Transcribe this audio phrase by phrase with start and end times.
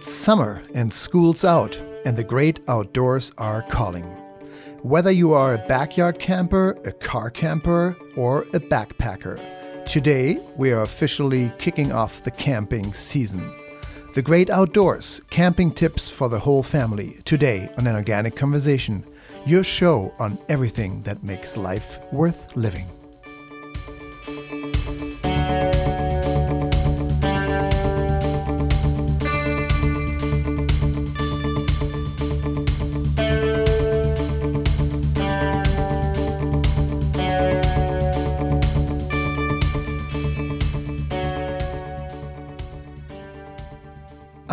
[0.00, 4.04] It's summer and school's out, and the great outdoors are calling.
[4.80, 9.38] Whether you are a backyard camper, a car camper, or a backpacker,
[9.84, 13.52] today we are officially kicking off the camping season.
[14.14, 19.04] The great outdoors, camping tips for the whole family, today on an organic conversation,
[19.44, 22.86] your show on everything that makes life worth living.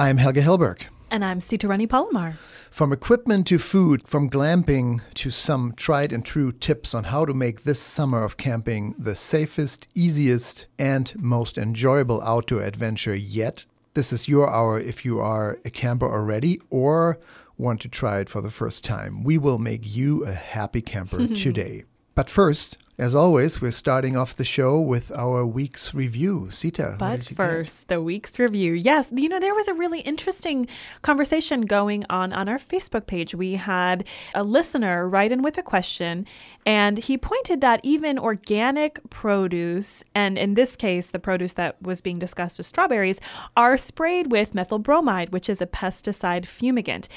[0.07, 0.83] I'm Helge Hellberg.
[1.11, 2.37] And I'm Sitarani Palomar.
[2.71, 7.33] From equipment to food, from glamping to some tried and true tips on how to
[7.33, 13.65] make this summer of camping the safest, easiest, and most enjoyable outdoor adventure yet.
[13.95, 17.19] This is your hour if you are a camper already or
[17.57, 19.23] want to try it for the first time.
[19.23, 21.83] We will make you a happy camper today.
[22.15, 26.49] But first, as always, we're starting off the show with our week's review.
[26.49, 26.95] Sita.
[26.97, 27.87] But first, get?
[27.89, 28.73] the week's review.
[28.73, 30.67] Yes, you know, there was a really interesting
[31.03, 33.35] conversation going on on our Facebook page.
[33.35, 36.25] We had a listener write in with a question,
[36.65, 42.01] and he pointed that even organic produce, and in this case, the produce that was
[42.01, 43.19] being discussed was strawberries,
[43.55, 47.07] are sprayed with methyl bromide, which is a pesticide fumigant.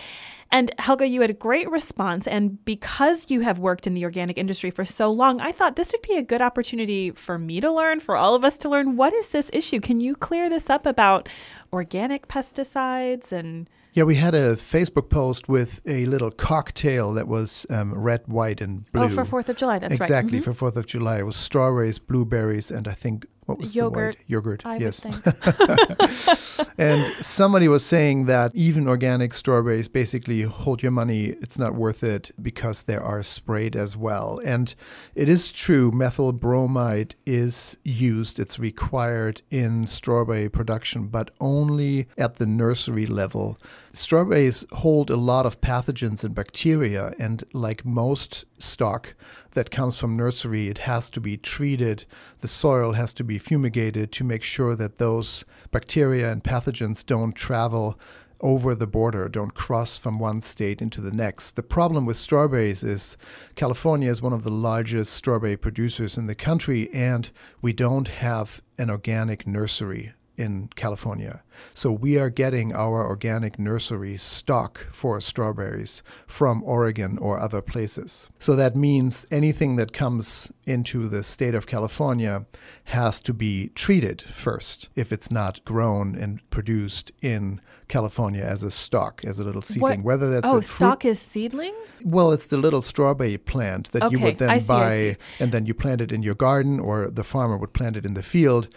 [0.52, 2.26] And Helge, you had a great response.
[2.26, 5.92] And because you have worked in the organic industry for so long, I thought this
[5.92, 8.96] would be a good opportunity for me to learn, for all of us to learn
[8.96, 9.80] what is this issue?
[9.80, 11.28] Can you clear this up about
[11.72, 17.66] organic pesticides and yeah, we had a Facebook post with a little cocktail that was
[17.70, 19.02] um, red, white, and blue.
[19.02, 20.20] Oh, for Fourth of July, that's exactly, right.
[20.20, 20.44] Exactly, mm-hmm.
[20.44, 21.18] for Fourth of July.
[21.18, 24.16] It was strawberries, blueberries, and I think what was yogurt?
[24.28, 24.64] Yogurt.
[24.64, 25.04] I yes.
[26.78, 31.36] and somebody was saying that even organic strawberries basically hold your money.
[31.42, 34.40] It's not worth it because they are sprayed as well.
[34.44, 34.72] And
[35.16, 38.38] it is true, methyl bromide is used.
[38.38, 43.58] It's required in strawberry production, but only at the nursery level.
[43.92, 49.14] Strawberries hold a lot of pathogens and bacteria, and like most stock
[49.50, 52.04] that comes from nursery, it has to be treated.
[52.38, 57.34] The soil has to be fumigated to make sure that those bacteria and pathogens don't
[57.34, 57.98] travel
[58.40, 61.56] over the border, don't cross from one state into the next.
[61.56, 63.16] The problem with strawberries is
[63.56, 67.28] California is one of the largest strawberry producers in the country, and
[67.60, 71.42] we don't have an organic nursery in California.
[71.74, 78.28] So we are getting our organic nursery stock for strawberries from Oregon or other places.
[78.38, 82.46] So that means anything that comes into the state of California
[82.84, 88.70] has to be treated first if it's not grown and produced in California as a
[88.70, 90.02] stock, as a little seedling.
[90.02, 90.20] What?
[90.20, 91.74] Whether that's oh, a fruit, stock is seedling.
[92.04, 95.66] Well, it's the little strawberry plant that okay, you would then see, buy, and then
[95.66, 98.68] you plant it in your garden, or the farmer would plant it in the field.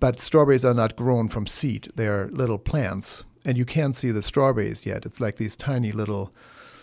[0.00, 1.90] But strawberries are not grown from seed.
[1.94, 3.24] They are little plants.
[3.44, 5.06] And you can't see the strawberries yet.
[5.06, 6.34] It's like these tiny little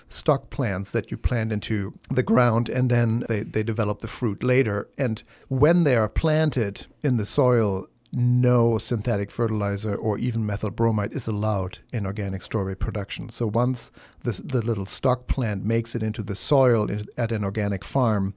[0.09, 4.43] stock plants that you plant into the ground and then they, they develop the fruit
[4.43, 4.89] later.
[4.97, 11.13] And when they are planted in the soil, no synthetic fertilizer or even methyl bromide
[11.13, 13.29] is allowed in organic strawberry production.
[13.29, 13.91] So once
[14.23, 18.33] the, the little stock plant makes it into the soil at an organic farm,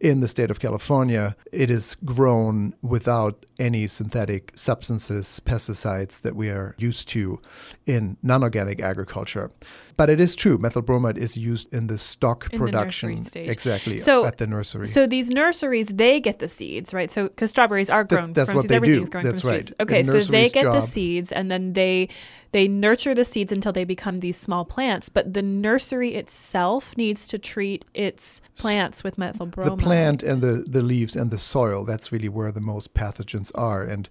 [0.00, 6.50] in the state of California, it is grown without any synthetic substances, pesticides that we
[6.50, 7.40] are used to
[7.86, 9.50] in non organic agriculture.
[9.96, 13.24] But it is true, methyl bromide is used in the stock in production.
[13.32, 13.96] The exactly.
[13.96, 14.86] So, at the nursery.
[14.86, 17.10] So these nurseries, they get the seeds, right?
[17.10, 19.12] So, because strawberries are grown that's, that's from what seeds, they everything's do.
[19.12, 19.64] grown that's from right.
[19.64, 19.74] seeds.
[19.80, 22.10] Okay, the so they get job, the seeds and then they
[22.52, 27.26] they nurture the seeds until they become these small plants, but the nursery itself needs
[27.26, 29.78] to treat its plants with methyl bromide.
[29.78, 33.50] The plant and the, the leaves and the soil, that's really where the most pathogens
[33.54, 33.82] are.
[33.82, 34.08] And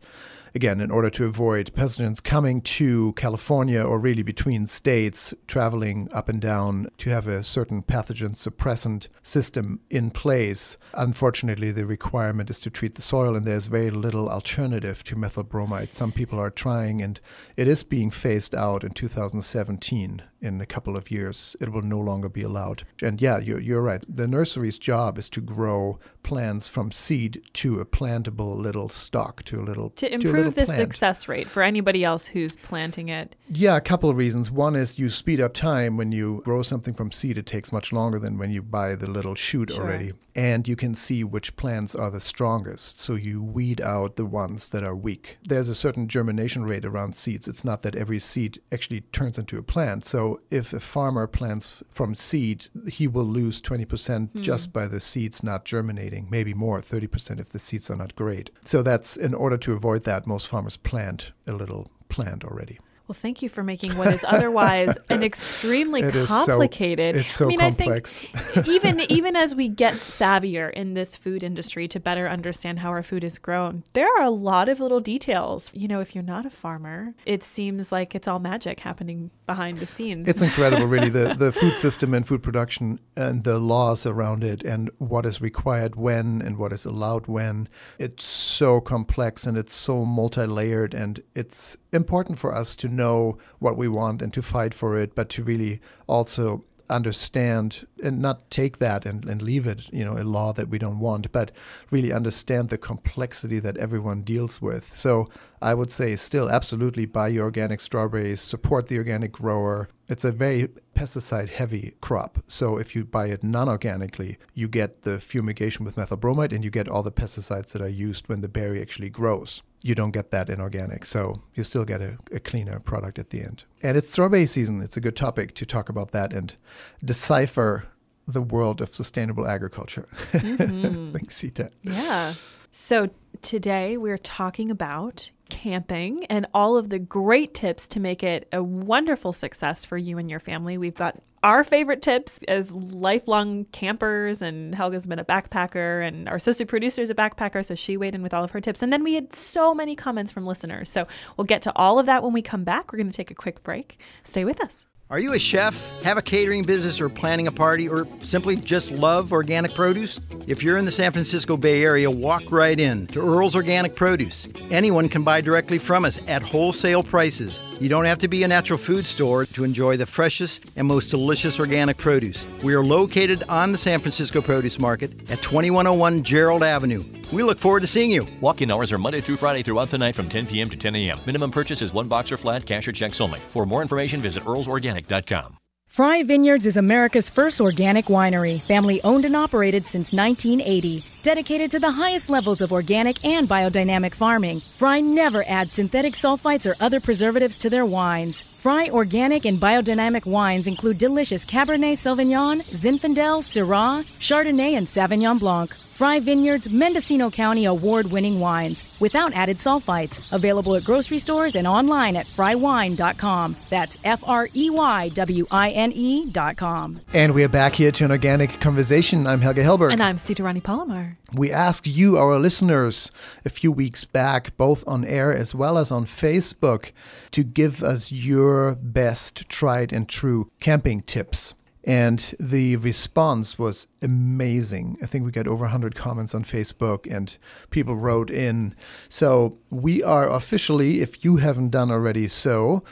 [0.55, 6.29] again, in order to avoid pathogens coming to California or really between states, traveling up
[6.29, 12.61] and down to have a certain pathogen suppressant system in place, unfortunately, the requirement is
[12.61, 15.93] to treat the soil, and there's very little alternative to methyl bromide.
[15.93, 17.19] Some people are trying, and
[17.57, 21.99] it is being phased out in 2017 in a couple of years, it will no
[21.99, 22.83] longer be allowed.
[23.01, 24.03] And yeah, you're, you're right.
[24.07, 29.59] The nursery's job is to grow plants from seed to a plantable little stock, to
[29.59, 33.35] a little to improve to the success rate for anybody else who's planting it?
[33.49, 34.51] Yeah, a couple of reasons.
[34.51, 37.37] One is you speed up time when you grow something from seed.
[37.37, 39.83] It takes much longer than when you buy the little shoot Sure.
[39.83, 40.13] already.
[40.35, 42.99] And you can see which plants are the strongest.
[42.99, 45.37] So you weed out the ones that are weak.
[45.43, 47.47] There's a certain germination rate around seeds.
[47.47, 50.03] It's not that every seed actually turns into a plant.
[50.05, 54.41] So if a farmer plants from seed, he will lose 20% hmm.
[54.41, 58.49] just by the seeds not germinating, maybe more, 30% if the seeds are not great.
[58.65, 62.79] So that's in order to avoid that, most farmers plant a little plant already.
[63.07, 67.15] Well, thank you for making what is otherwise an extremely It is so- complicated.
[67.15, 68.25] it's so I mean, complex.
[68.33, 72.79] I think even even as we get savvier in this food industry to better understand
[72.79, 75.69] how our food is grown, there are a lot of little details.
[75.73, 79.77] You know, if you're not a farmer, it seems like it's all magic happening behind
[79.77, 80.27] the scenes.
[80.27, 84.63] It's incredible, really, the, the food system and food production and the laws around it
[84.63, 87.67] and what is required when and what is allowed when.
[87.99, 93.37] It's so complex and it's so multi layered, and it's important for us to know
[93.59, 98.49] what we want and to fight for it, but to really also understand and not
[98.51, 101.51] take that and, and leave it, you know, a law that we don't want, but
[101.91, 104.95] really understand the complexity that everyone deals with.
[104.95, 105.29] So
[105.61, 109.89] I would say still absolutely buy your organic strawberries, support the organic grower.
[110.07, 112.43] It's a very pesticide heavy crop.
[112.47, 116.63] So if you buy it non organically, you get the fumigation with methyl bromide and
[116.63, 119.63] you get all the pesticides that are used when the berry actually grows.
[119.81, 121.05] You don't get that in organic.
[121.05, 123.63] So you still get a, a cleaner product at the end.
[123.83, 124.81] And it's strawberry season.
[124.81, 126.55] It's a good topic to talk about that and
[127.03, 127.85] decipher
[128.27, 130.07] the world of sustainable agriculture.
[130.31, 131.11] Mm-hmm.
[131.17, 131.71] Thanks, Sita.
[131.83, 132.33] Yeah.
[132.77, 133.09] So
[133.41, 138.61] today we're talking about camping and all of the great tips to make it a
[138.61, 140.77] wonderful success for you and your family.
[140.77, 146.35] We've got our favorite tips as lifelong campers, and Helge's been a backpacker, and our
[146.35, 148.83] associate producer is a backpacker, so she weighed in with all of her tips.
[148.83, 150.89] And then we had so many comments from listeners.
[150.89, 151.07] So
[151.37, 152.91] we'll get to all of that when we come back.
[152.91, 153.99] We're going to take a quick break.
[154.21, 154.85] Stay with us.
[155.11, 158.89] Are you a chef, have a catering business, or planning a party, or simply just
[158.89, 160.19] love organic produce?
[160.47, 164.47] If you're in the San Francisco Bay Area, walk right in to Earl's Organic Produce.
[164.71, 167.61] Anyone can buy directly from us at wholesale prices.
[167.79, 171.11] You don't have to be a natural food store to enjoy the freshest and most
[171.11, 172.43] delicious organic produce.
[172.63, 177.03] We are located on the San Francisco Produce Market at 2101 Gerald Avenue.
[177.31, 178.27] We look forward to seeing you.
[178.41, 180.69] Walk-in hours are Monday through Friday throughout the night from 10 p.m.
[180.69, 181.19] to 10 a.m.
[181.25, 183.39] Minimum purchase is one box or flat, cash or checks only.
[183.47, 185.57] For more information, visit earlsorganic.com.
[185.87, 191.05] Frey Vineyards is America's first organic winery, family owned and operated since 1980.
[191.23, 196.69] Dedicated to the highest levels of organic and biodynamic farming, Frey never adds synthetic sulfites
[196.69, 198.43] or other preservatives to their wines.
[198.59, 205.73] Frey organic and biodynamic wines include delicious Cabernet Sauvignon, Zinfandel, Syrah, Chardonnay, and Sauvignon Blanc.
[205.95, 210.19] Frey Vineyards Mendocino County award winning wines without added sulfites.
[210.33, 213.55] Available at grocery stores and online at freywine.com.
[213.69, 216.99] That's F R E Y W I N E.com.
[217.13, 219.25] And we are back here to an organic conversation.
[219.25, 219.93] I'm Helge Hellberg.
[219.93, 221.17] And I'm Sitarani Palomar.
[221.33, 223.09] We asked you, our listeners,
[223.45, 226.91] a few weeks back, both on air as well as on Facebook,
[227.31, 231.55] to give us your best tried and true camping tips.
[231.85, 234.97] And the response was amazing.
[235.03, 237.37] I think we got over 100 comments on Facebook and
[237.69, 238.75] people wrote in.
[239.07, 242.83] So we are officially, if you haven't done already so,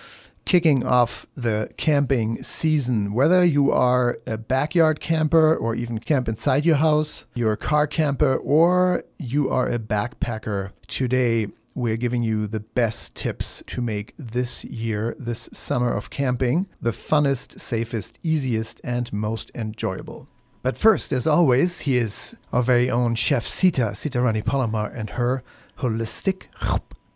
[0.46, 3.14] kicking off the camping season.
[3.14, 7.88] Whether you are a backyard camper or even camp inside your house, you're a car
[7.88, 14.14] camper, or you are a backpacker, today we're giving you the best tips to make
[14.18, 20.28] this year, this summer of camping, the funnest, safest, easiest, and most enjoyable.
[20.62, 25.44] But first, as always, here's our very own chef Sita, Sita Rani Palomar, and her
[25.80, 26.44] holistic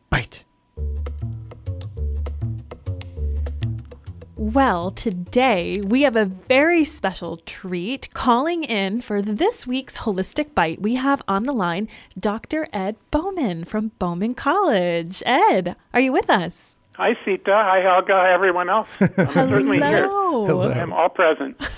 [0.09, 0.43] bite.
[4.39, 8.13] Well, today we have a very special treat.
[8.13, 11.87] Calling in for this week's Holistic Bite, we have on the line
[12.19, 12.67] Dr.
[12.71, 15.23] Ed Bauman from Bauman College.
[15.25, 16.76] Ed, are you with us?
[16.97, 17.51] Hi, Sita.
[17.53, 18.07] Hi, Helge.
[18.07, 18.87] Hi, everyone else.
[18.99, 19.09] I'm
[19.49, 20.07] certainly here.
[20.07, 20.63] Hello.
[20.63, 21.55] I'm all present.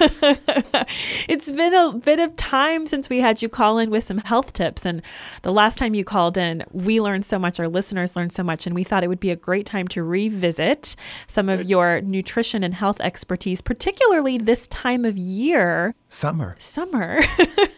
[1.28, 4.54] it's been a bit of time since we had you call in with some health
[4.54, 4.86] tips.
[4.86, 5.02] And
[5.42, 8.66] the last time you called in, we learned so much, our listeners learned so much,
[8.66, 10.96] and we thought it would be a great time to revisit
[11.28, 15.96] some of your nutrition and health expertise, particularly this time of year.
[16.10, 16.56] Summer.
[16.58, 17.22] Summer.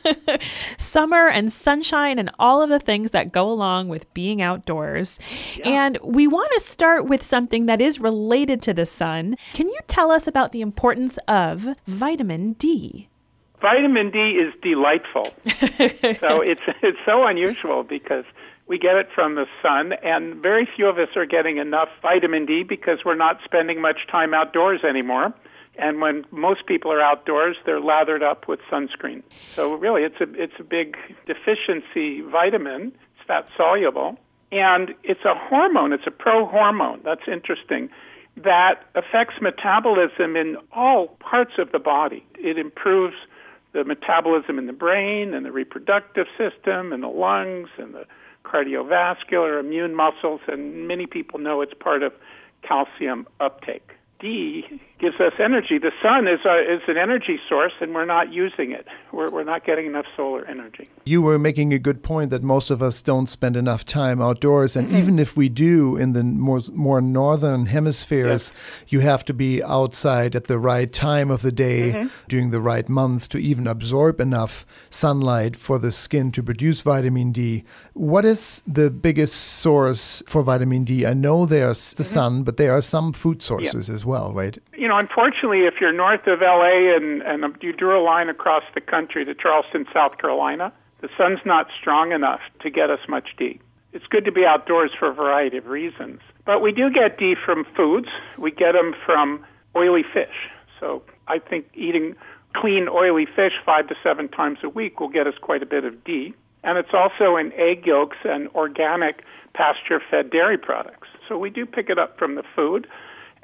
[0.77, 5.19] Summer and sunshine and all of the things that go along with being outdoors.
[5.65, 9.35] And we want to start with something that is related to the sun.
[9.53, 13.09] Can you tell us about the importance of vitamin D?
[13.61, 15.33] Vitamin D is delightful.
[16.19, 18.25] so it's it's so unusual because
[18.71, 22.45] We get it from the sun, and very few of us are getting enough vitamin
[22.45, 25.33] D because we're not spending much time outdoors anymore.
[25.77, 29.23] And when most people are outdoors, they're lathered up with sunscreen.
[29.55, 32.91] So really, it's a it's a big deficiency vitamin.
[33.15, 34.17] It's fat soluble,
[34.51, 35.93] and it's a hormone.
[35.93, 37.03] It's a prohormone.
[37.03, 37.89] That's interesting.
[38.37, 42.25] That affects metabolism in all parts of the body.
[42.35, 43.15] It improves
[43.73, 48.05] the metabolism in the brain and the reproductive system and the lungs and the
[48.43, 52.13] cardiovascular, immune muscles, and many people know it's part of
[52.61, 53.91] calcium uptake.
[54.19, 55.79] D gives us energy.
[55.79, 58.87] The sun is, a, is an energy source, and we're not using it.
[59.11, 60.87] We're, we're not getting enough solar energy.
[61.05, 64.75] You were making a good point that most of us don't spend enough time outdoors,
[64.75, 64.97] and mm-hmm.
[64.97, 68.87] even if we do in the more, more northern hemispheres, yes.
[68.89, 72.07] you have to be outside at the right time of the day mm-hmm.
[72.29, 77.31] during the right months to even absorb enough sunlight for the skin to produce vitamin
[77.31, 77.63] D.
[77.93, 81.05] What is the biggest source for vitamin D?
[81.05, 82.13] I know there's the mm-hmm.
[82.13, 83.95] sun, but there are some food sources yeah.
[83.95, 84.57] as well, right?
[84.77, 88.63] You know, unfortunately, if you're north of LA and, and you drew a line across
[88.73, 93.29] the country to Charleston, South Carolina, the sun's not strong enough to get us much
[93.37, 93.59] D.
[93.93, 96.21] It's good to be outdoors for a variety of reasons.
[96.45, 98.07] But we do get D from foods.
[98.37, 99.45] We get them from
[99.75, 100.49] oily fish.
[100.79, 102.15] So I think eating
[102.55, 105.83] clean, oily fish five to seven times a week will get us quite a bit
[105.83, 106.33] of D.
[106.63, 111.07] And it's also in egg yolks and organic pasture fed dairy products.
[111.27, 112.87] So we do pick it up from the food.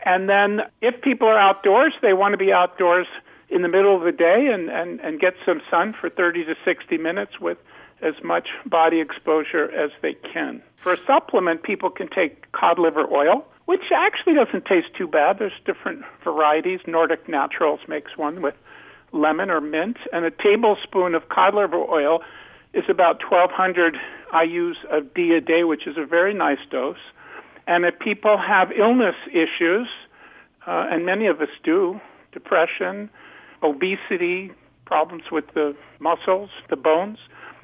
[0.06, 3.08] And then if people are outdoors, they want to be outdoors
[3.50, 6.56] in the middle of the day and, and, and get some sun for 30 to
[6.66, 7.58] 60 minutes with
[8.01, 10.62] as much body exposure as they can.
[10.82, 15.39] For a supplement, people can take cod liver oil, which actually doesn't taste too bad.
[15.39, 16.80] There's different varieties.
[16.86, 18.56] Nordic Naturals makes one with
[19.12, 22.22] lemon or mint, and a tablespoon of cod liver oil
[22.74, 23.98] is about 1,200
[24.34, 26.98] IUs of D a day, which is a very nice dose.
[27.67, 29.88] And if people have illness issues,
[30.65, 32.00] uh, and many of us do,
[32.31, 33.09] depression,
[33.62, 34.51] obesity,
[34.86, 37.17] problems with the muscles, the bones,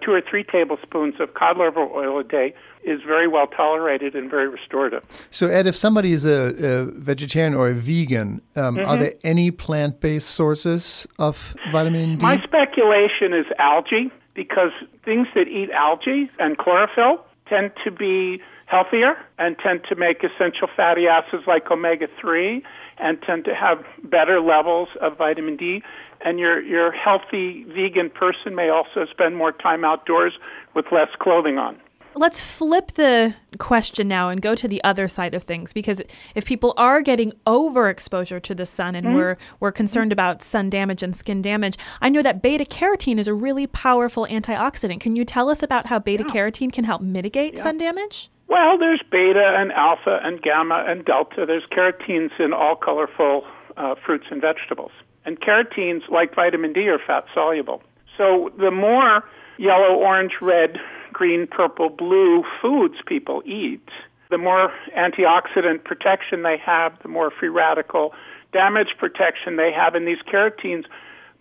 [0.03, 4.29] two or three tablespoons of cod liver oil a day is very well tolerated and
[4.29, 5.03] very restorative.
[5.31, 8.89] So, Ed, if somebody is a, a vegetarian or a vegan, um, mm-hmm.
[8.89, 12.24] are there any plant based sources of vitamin D?
[12.24, 14.72] My speculation is algae because
[15.05, 18.41] things that eat algae and chlorophyll tend to be
[18.74, 22.63] healthier and tend to make essential fatty acids like omega 3
[22.98, 25.84] and tend to have better levels of vitamin D.
[26.25, 30.34] And your, your healthy vegan person may also spend more time outdoors
[30.74, 31.80] with less clothing on.
[32.15, 36.00] Let's flip the question now and go to the other side of things because
[36.36, 39.15] if people are getting overexposure to the sun and mm-hmm.
[39.15, 43.27] we're we're concerned about sun damage and skin damage, I know that beta carotene is
[43.27, 45.00] a really powerful antioxidant.
[45.00, 47.63] Can you tell us about how beta carotene can help mitigate yeah.
[47.63, 48.30] sun damage?
[48.48, 51.46] Well, there's beta and alpha and gamma and delta.
[51.46, 53.46] There's carotenes in all colorful
[53.78, 54.92] uh, fruits and vegetables.
[55.26, 57.82] And carotenes, like vitamin D, are fat soluble.
[58.18, 59.24] So the more
[59.58, 60.78] yellow, orange, red,
[61.14, 63.88] green, purple, blue foods people eat,
[64.30, 68.14] the more antioxidant protection they have, the more free radical
[68.52, 69.96] damage protection they have.
[69.96, 70.86] And these carotenes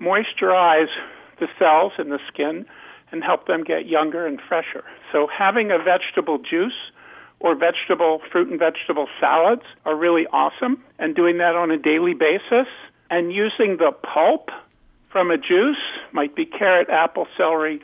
[0.00, 0.88] moisturize
[1.40, 2.66] the cells in the skin
[3.10, 4.84] and help them get younger and fresher.
[5.10, 6.91] So having a vegetable juice
[7.42, 12.14] or vegetable fruit and vegetable salads are really awesome and doing that on a daily
[12.14, 12.68] basis
[13.10, 14.48] and using the pulp
[15.10, 15.76] from a juice
[16.12, 17.80] might be carrot, apple, celery,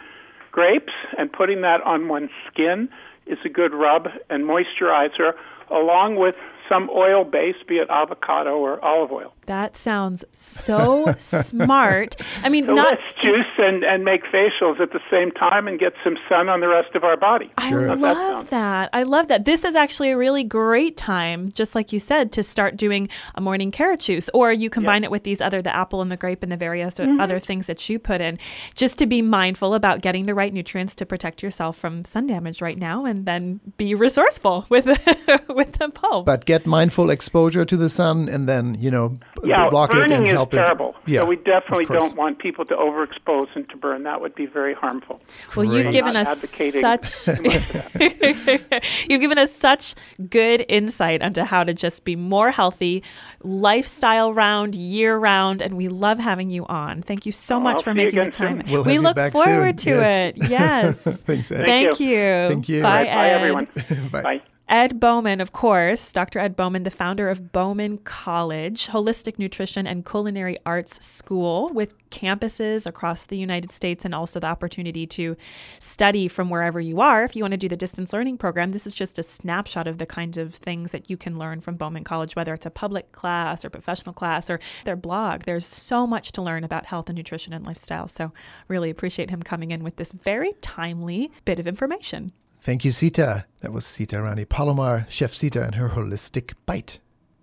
[0.53, 2.89] grapes and putting that on one's skin
[3.27, 5.33] is a good rub and moisturizer
[5.71, 6.37] along with
[6.69, 9.35] some oil base, be it avocado or olive oil.
[9.49, 12.17] That sounds so smart.
[12.43, 15.79] I mean, so not let's juice and, and make facials at the same time and
[15.79, 17.51] get some sun on the rest of our body.
[17.57, 17.97] I sure.
[17.97, 19.47] love that, that, I love that.
[19.47, 23.41] This is actually a really great time, just like you said, to start doing a
[23.41, 26.43] morning carrot juice, or you combine it with these other the apple and the grape
[26.43, 27.19] and the various mm-hmm.
[27.19, 28.39] other things that you put in,
[28.75, 32.61] just to be mindful about getting the right nutrients to protect yourself from sun damage
[32.61, 34.85] right now, and then be resourceful with
[35.49, 36.27] with the pulp.
[36.27, 39.15] But get mindful exposure to the sun, and then you know
[39.45, 40.95] yeah, block burning it and is help terrible.
[41.07, 41.13] it.
[41.13, 44.03] Yeah, so we definitely don't want people to overexpose and to burn.
[44.05, 45.21] That would be very harmful.
[45.57, 45.85] Well, Great.
[45.85, 47.27] you've given us such
[49.11, 49.95] you've given us such
[50.29, 53.03] good insight into how to just be more healthy,
[53.43, 57.03] lifestyle round, year round, and we love having you on.
[57.03, 58.63] Thank you so well, much I'll for making the time.
[58.69, 59.95] We'll we look forward soon.
[59.95, 60.37] to yes.
[60.37, 60.51] it.
[60.51, 61.03] Yes.
[61.23, 61.65] Thanks, Ed.
[61.65, 62.49] Thank you.
[62.49, 62.83] Thank you.
[62.83, 63.31] Bye, Ed.
[63.33, 63.69] everyone.
[64.13, 64.23] Bye.
[64.23, 64.43] Bye.
[64.69, 66.39] Ed Bauman, of course, Dr.
[66.39, 72.85] Ed Bauman, the founder of Bauman College, Holistic Nutrition and Culinary Arts School, with campuses
[72.85, 75.39] across the United States and also the opportunity to
[75.79, 77.25] study from wherever you are.
[77.25, 79.97] If you want to do the distance learning program, this is just a snapshot of
[79.97, 83.11] the kinds of things that you can learn from Bauman College, whether it's a public
[83.11, 85.45] class or professional class or their blog.
[85.45, 88.07] There's so much to learn about health and nutrition and lifestyle.
[88.07, 88.35] So,
[88.69, 92.33] really appreciate him coming in with this very timely bit of information.
[92.61, 93.47] Thank you, Sita.
[93.61, 96.99] That was Sita Rani Palomar, Chef Sita, and her holistic bite.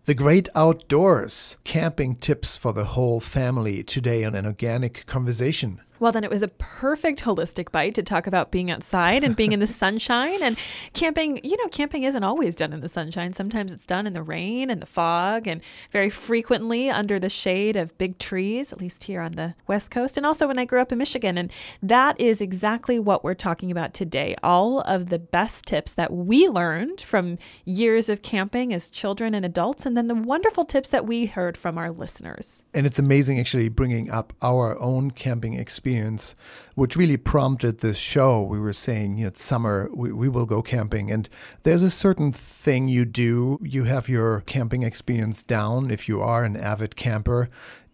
[0.05, 5.81] The great outdoors, camping tips for the whole family today on an organic conversation.
[5.99, 9.53] Well, then it was a perfect holistic bite to talk about being outside and being
[9.53, 10.57] in the sunshine and
[10.93, 11.39] camping.
[11.43, 13.33] You know, camping isn't always done in the sunshine.
[13.33, 15.61] Sometimes it's done in the rain and the fog, and
[15.91, 20.17] very frequently under the shade of big trees, at least here on the West Coast.
[20.17, 21.37] And also when I grew up in Michigan.
[21.37, 24.35] And that is exactly what we're talking about today.
[24.43, 29.45] All of the best tips that we learned from years of camping as children and
[29.45, 32.63] adults, and then the wonderful tips that we heard from our listeners.
[32.73, 36.35] And it's amazing actually bringing up our own camping experience experience,
[36.73, 38.41] which really prompted this show.
[38.41, 41.11] We were saying, you know, it's summer, we, we will go camping.
[41.11, 41.29] And
[41.61, 43.59] there's a certain thing you do.
[43.61, 47.49] You have your camping experience down if you are an avid camper.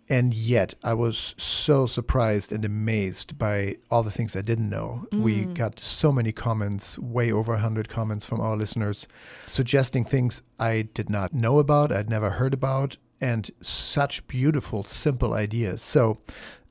[0.08, 5.06] And yet, I was so surprised and amazed by all the things I didn't know.
[5.12, 5.22] Mm.
[5.22, 9.08] We got so many comments, way over 100 comments from our listeners,
[9.46, 15.34] suggesting things I did not know about, I'd never heard about, and such beautiful, simple
[15.34, 15.82] ideas.
[15.82, 16.18] So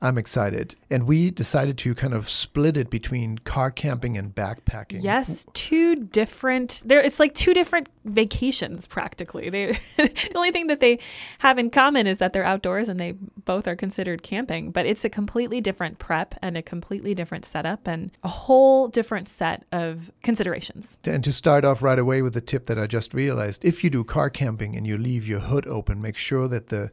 [0.03, 0.75] I'm excited.
[0.89, 5.03] And we decided to kind of split it between car camping and backpacking.
[5.03, 9.49] Yes, two different there it's like two different vacations practically.
[9.51, 10.97] They the only thing that they
[11.39, 13.11] have in common is that they're outdoors and they
[13.45, 17.87] both are considered camping, but it's a completely different prep and a completely different setup
[17.87, 20.97] and a whole different set of considerations.
[21.03, 23.91] And to start off right away with the tip that I just realized, if you
[23.91, 26.91] do car camping and you leave your hood open, make sure that the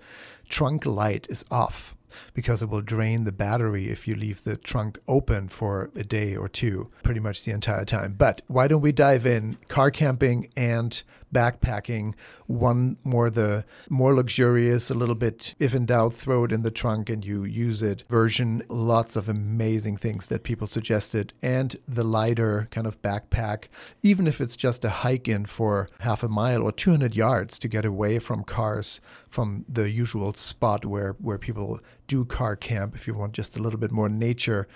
[0.51, 1.95] trunk light is off
[2.35, 6.37] because it will drain the battery if you leave the trunk open for a day
[6.37, 8.15] or two, pretty much the entire time.
[8.17, 12.15] But why don't we dive in car camping and backpacking?
[12.47, 16.71] One more the more luxurious, a little bit, if in doubt, throw it in the
[16.71, 18.63] trunk and you use it version.
[18.69, 21.33] Lots of amazing things that people suggested.
[21.43, 23.65] And the lighter kind of backpack,
[24.03, 27.69] even if it's just a hike in for half a mile or 200 yards to
[27.69, 33.07] get away from cars from the usual spot where, where people do car camp if
[33.07, 34.67] you want just a little bit more nature.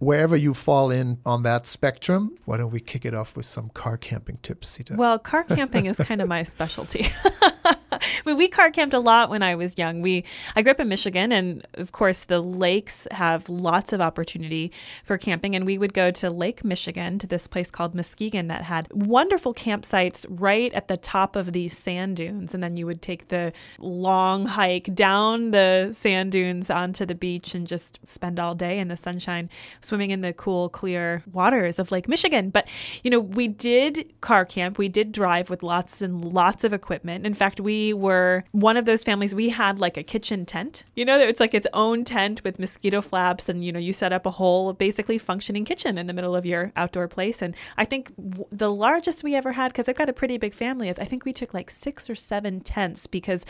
[0.00, 3.70] Wherever you fall in on that spectrum, why don't we kick it off with some
[3.70, 4.94] car camping tips, Sita?
[4.96, 7.10] Well, car camping is kind of my specialty.
[8.24, 10.00] but we car camped a lot when I was young.
[10.00, 10.24] We
[10.56, 14.72] I grew up in Michigan, and of course the lakes have lots of opportunity
[15.04, 15.54] for camping.
[15.54, 19.54] And we would go to Lake Michigan to this place called Muskegon that had wonderful
[19.54, 23.52] campsites right at the top of these sand dunes, and then you would take the
[23.78, 28.88] long hike down the sand dunes onto the beach and just spend all day in
[28.88, 29.48] the sunshine,
[29.80, 32.50] swimming in the cool, clear waters of Lake Michigan.
[32.50, 32.68] But
[33.02, 34.78] you know, we did car camp.
[34.78, 37.26] We did drive with lots and lots of equipment.
[37.26, 39.34] In fact, we were one of those families.
[39.34, 40.84] We had like a kitchen tent.
[40.94, 44.12] You know, it's like its own tent with mosquito flaps, and you know, you set
[44.12, 47.42] up a whole basically functioning kitchen in the middle of your outdoor place.
[47.42, 50.54] And I think w- the largest we ever had, because I've got a pretty big
[50.54, 53.44] family, is I think we took like six or seven tents because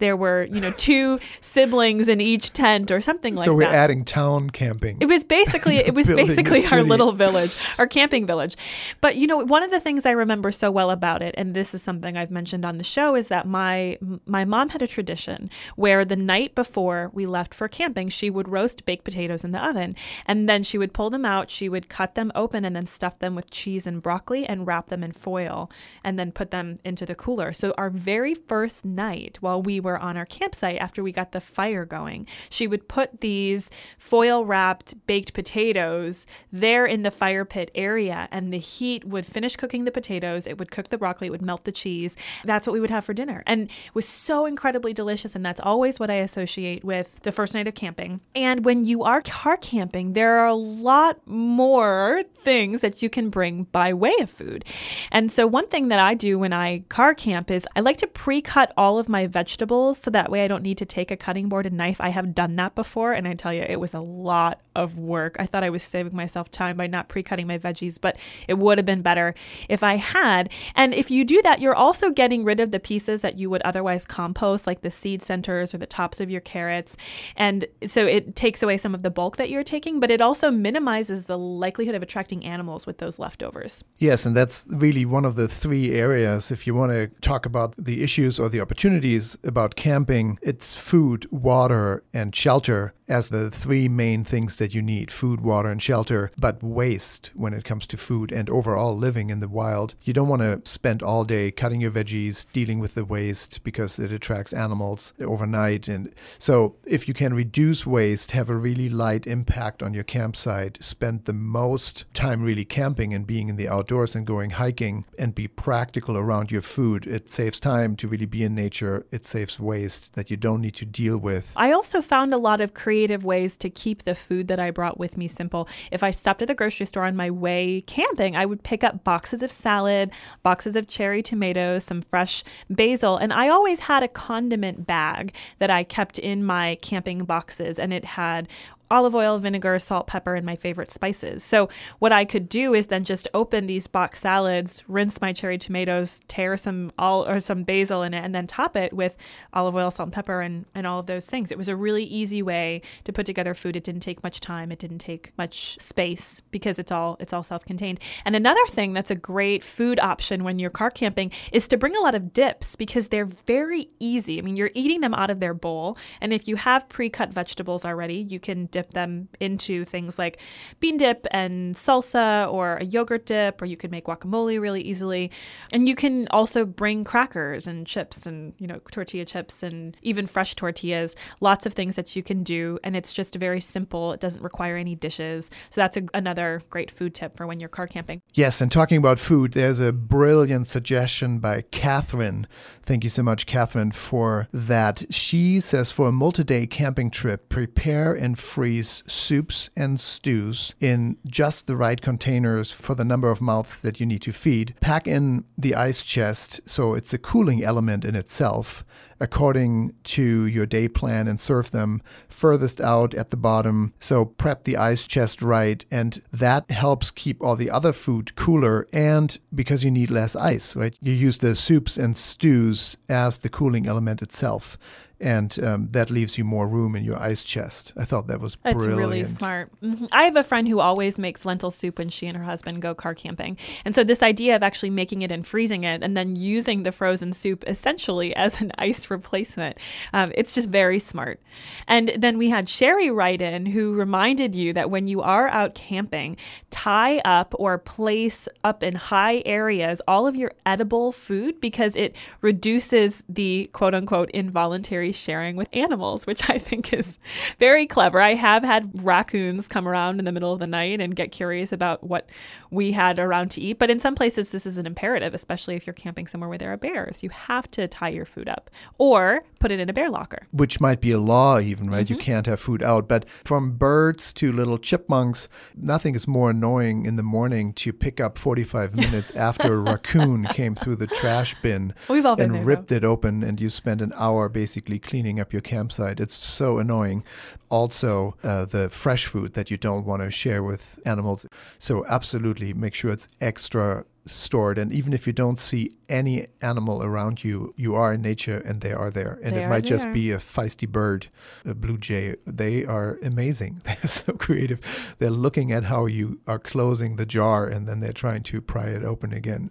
[0.00, 3.50] there were, you know, two siblings in each tent or something like that.
[3.50, 3.74] So we're that.
[3.74, 4.98] adding town camping.
[5.00, 8.56] It was basically it was basically our little village, our camping village.
[9.00, 11.74] But you know, one of the things I remember so well about it, and this
[11.74, 15.50] is something I've mentioned on the show, is that my my mom had a tradition
[15.76, 19.64] where the night before we left for camping, she would roast baked potatoes in the
[19.64, 19.94] oven,
[20.26, 23.18] and then she would pull them out, she would cut them open, and then stuff
[23.18, 25.70] them with cheese and broccoli, and wrap them in foil,
[26.02, 27.52] and then put them into the cooler.
[27.52, 31.32] So our very first night, while we were were on our campsite after we got
[31.32, 32.26] the fire going.
[32.48, 38.52] She would put these foil wrapped baked potatoes there in the fire pit area, and
[38.52, 40.46] the heat would finish cooking the potatoes.
[40.46, 42.16] It would cook the broccoli, it would melt the cheese.
[42.44, 43.42] That's what we would have for dinner.
[43.46, 45.34] And it was so incredibly delicious.
[45.34, 48.20] And that's always what I associate with the first night of camping.
[48.34, 53.30] And when you are car camping, there are a lot more things that you can
[53.30, 54.64] bring by way of food.
[55.10, 58.06] And so, one thing that I do when I car camp is I like to
[58.06, 61.10] pre cut all of my vegetables vegetables so that way I don't need to take
[61.10, 62.00] a cutting board and knife.
[62.00, 65.36] I have done that before and I tell you it was a lot of work.
[65.38, 68.16] I thought I was saving myself time by not pre-cutting my veggies, but
[68.48, 69.34] it would have been better
[69.68, 70.50] if I had.
[70.74, 73.62] And if you do that, you're also getting rid of the pieces that you would
[73.62, 76.96] otherwise compost like the seed centers or the tops of your carrots.
[77.36, 80.50] And so it takes away some of the bulk that you're taking, but it also
[80.50, 83.84] minimizes the likelihood of attracting animals with those leftovers.
[83.98, 87.74] Yes, and that's really one of the three areas if you want to talk about
[87.76, 93.88] the issues or the opportunities about camping, it's food, water, and shelter as the three
[93.88, 96.30] main things that you need food, water, and shelter.
[96.38, 99.96] But waste when it comes to food and overall living in the wild.
[100.04, 103.98] You don't want to spend all day cutting your veggies, dealing with the waste because
[103.98, 105.88] it attracts animals overnight.
[105.88, 110.78] And so, if you can reduce waste, have a really light impact on your campsite,
[110.82, 115.34] spend the most time really camping and being in the outdoors and going hiking, and
[115.34, 119.06] be practical around your food, it saves time to really be in nature.
[119.10, 121.52] It saves waste that you don't need to deal with.
[121.56, 124.98] I also found a lot of creative ways to keep the food that I brought
[124.98, 125.68] with me simple.
[125.90, 129.04] If I stopped at the grocery store on my way camping, I would pick up
[129.04, 130.10] boxes of salad,
[130.42, 135.70] boxes of cherry tomatoes, some fresh basil, and I always had a condiment bag that
[135.70, 138.48] I kept in my camping boxes, and it had
[138.90, 141.44] olive oil, vinegar, salt, pepper, and my favorite spices.
[141.44, 141.68] So
[142.00, 146.20] what I could do is then just open these box salads, rinse my cherry tomatoes,
[146.28, 149.16] tear some all or some basil in it, and then top it with
[149.52, 151.52] olive oil, salt, and pepper, and and all of those things.
[151.52, 153.76] It was a really easy way to put together food.
[153.76, 154.72] It didn't take much time.
[154.72, 158.00] It didn't take much space because it's all it's all self-contained.
[158.24, 161.94] And another thing that's a great food option when you're car camping is to bring
[161.94, 164.38] a lot of dips because they're very easy.
[164.38, 167.84] I mean, you're eating them out of their bowl, and if you have pre-cut vegetables
[167.84, 170.38] already, you can dip dip them into things like
[170.80, 175.30] bean dip and salsa or a yogurt dip, or you could make guacamole really easily.
[175.72, 180.26] And you can also bring crackers and chips and, you know, tortilla chips and even
[180.26, 182.78] fresh tortillas, lots of things that you can do.
[182.82, 184.12] And it's just very simple.
[184.12, 185.50] It doesn't require any dishes.
[185.70, 188.22] So that's a, another great food tip for when you're car camping.
[188.34, 192.46] Yes, and talking about food, there's a brilliant suggestion by Catherine.
[192.82, 195.04] Thank you so much, Catherine, for that.
[195.10, 200.76] She says for a multi day camping trip, prepare and freeze freeze soups and stews
[200.78, 204.76] in just the right containers for the number of mouths that you need to feed.
[204.80, 208.84] Pack in the ice chest so it's a cooling element in itself
[209.18, 213.92] according to your day plan and serve them furthest out at the bottom.
[213.98, 218.86] So prep the ice chest right, and that helps keep all the other food cooler.
[218.92, 220.96] And because you need less ice, right?
[221.02, 224.78] You use the soups and stews as the cooling element itself
[225.20, 227.92] and um, that leaves you more room in your ice chest.
[227.96, 228.98] I thought that was That's brilliant.
[228.98, 229.70] really smart.
[229.82, 230.06] Mm-hmm.
[230.12, 232.94] I have a friend who always makes lentil soup when she and her husband go
[232.94, 236.36] car camping, and so this idea of actually making it and freezing it, and then
[236.36, 239.76] using the frozen soup essentially as an ice replacement,
[240.12, 241.40] um, it's just very smart.
[241.86, 245.74] And then we had Sherry write in who reminded you that when you are out
[245.74, 246.36] camping,
[246.70, 252.14] tie up or place up in high areas all of your edible food because it
[252.40, 257.18] reduces the quote unquote involuntary sharing with animals, which I think is
[257.58, 258.20] very clever.
[258.20, 261.72] I have had raccoons come around in the middle of the night and get curious
[261.72, 262.28] about what
[262.70, 263.78] we had around to eat.
[263.78, 266.72] But in some places, this is an imperative, especially if you're camping somewhere where there
[266.72, 267.22] are bears.
[267.22, 270.46] You have to tie your food up or put it in a bear locker.
[270.52, 272.04] Which might be a law, even, right?
[272.04, 272.14] Mm-hmm.
[272.14, 273.08] You can't have food out.
[273.08, 278.20] But from birds to little chipmunks, nothing is more annoying in the morning to pick
[278.20, 282.96] up 45 minutes after a raccoon came through the trash bin and there, ripped though.
[282.96, 286.20] it open, and you spend an hour basically cleaning up your campsite.
[286.20, 287.24] It's so annoying.
[287.68, 291.46] Also, uh, the fresh food that you don't want to share with animals.
[291.78, 294.78] So, absolutely make sure it's extra stored.
[294.78, 298.80] And even if you don't see any animal around you, you are in nature and
[298.80, 299.38] they are there.
[299.42, 299.98] And they it might there.
[299.98, 301.28] just be a feisty bird,
[301.64, 302.36] a blue jay.
[302.46, 303.82] They are amazing.
[303.84, 304.80] They're so creative.
[305.18, 308.86] They're looking at how you are closing the jar and then they're trying to pry
[308.86, 309.70] it open again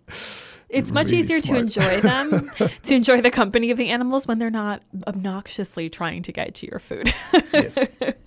[0.69, 1.57] it's much really easier smart.
[1.57, 2.51] to enjoy them,
[2.83, 6.67] to enjoy the company of the animals when they're not obnoxiously trying to get to
[6.67, 7.13] your food.
[7.53, 7.87] yes.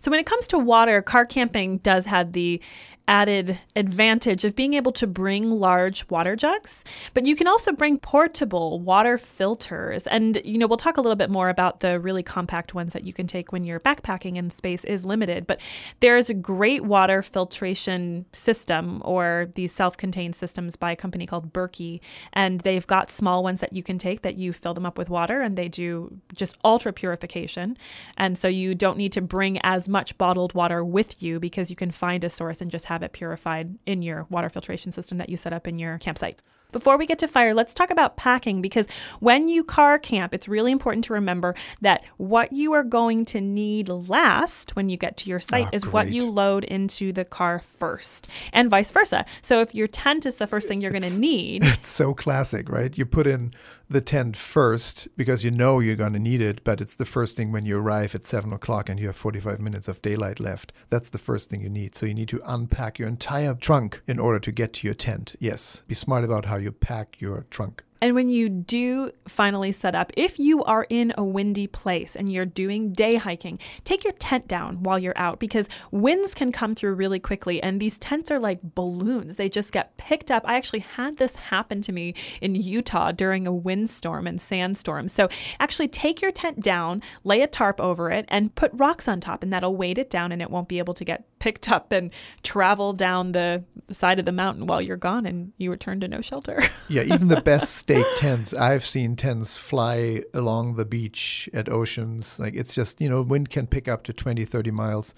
[0.00, 2.60] So when it comes to water, car camping does have the
[3.08, 7.98] added advantage of being able to bring large water jugs, but you can also bring
[7.98, 10.06] portable water filters.
[10.06, 13.04] And, you know, we'll talk a little bit more about the really compact ones that
[13.04, 15.46] you can take when you're backpacking and space is limited.
[15.46, 15.60] But
[16.00, 21.52] there's a great water filtration system or these self contained systems by a company called
[21.52, 22.00] Berkey.
[22.34, 25.08] And they've got small ones that you can take that you fill them up with
[25.08, 27.78] water and they do just ultra purification.
[28.18, 31.76] And so you don't need to bring as much bottled water with you because you
[31.76, 35.18] can find a source and just have have it purified in your water filtration system
[35.18, 36.40] that you set up in your campsite.
[36.70, 38.86] Before we get to fire, let's talk about packing because
[39.20, 43.40] when you car camp, it's really important to remember that what you are going to
[43.40, 47.24] need last when you get to your site Ah, is what you load into the
[47.24, 49.24] car first, and vice versa.
[49.40, 52.68] So if your tent is the first thing you're going to need, It's so classic,
[52.68, 52.96] right?
[52.98, 53.54] You put in
[53.90, 57.36] the tent first because you know you're going to need it, but it's the first
[57.36, 60.72] thing when you arrive at seven o'clock and you have 45 minutes of daylight left.
[60.90, 61.96] That's the first thing you need.
[61.96, 65.36] So you need to unpack your entire trunk in order to get to your tent.
[65.40, 67.82] Yes, be smart about how you pack your trunk.
[68.00, 72.30] And when you do finally set up, if you are in a windy place and
[72.30, 76.74] you're doing day hiking, take your tent down while you're out because winds can come
[76.74, 77.62] through really quickly.
[77.62, 80.42] And these tents are like balloons, they just get picked up.
[80.46, 85.08] I actually had this happen to me in Utah during a windstorm and sandstorm.
[85.08, 89.20] So actually, take your tent down, lay a tarp over it, and put rocks on
[89.20, 91.92] top, and that'll weight it down and it won't be able to get picked up
[91.92, 96.08] and travel down the side of the mountain while you're gone and you return to
[96.08, 96.62] no shelter.
[96.90, 98.52] Yeah, even the best staked tents.
[98.52, 102.38] I've seen tents fly along the beach at oceans.
[102.38, 105.14] Like it's just, you know, wind can pick up to 20, 30 miles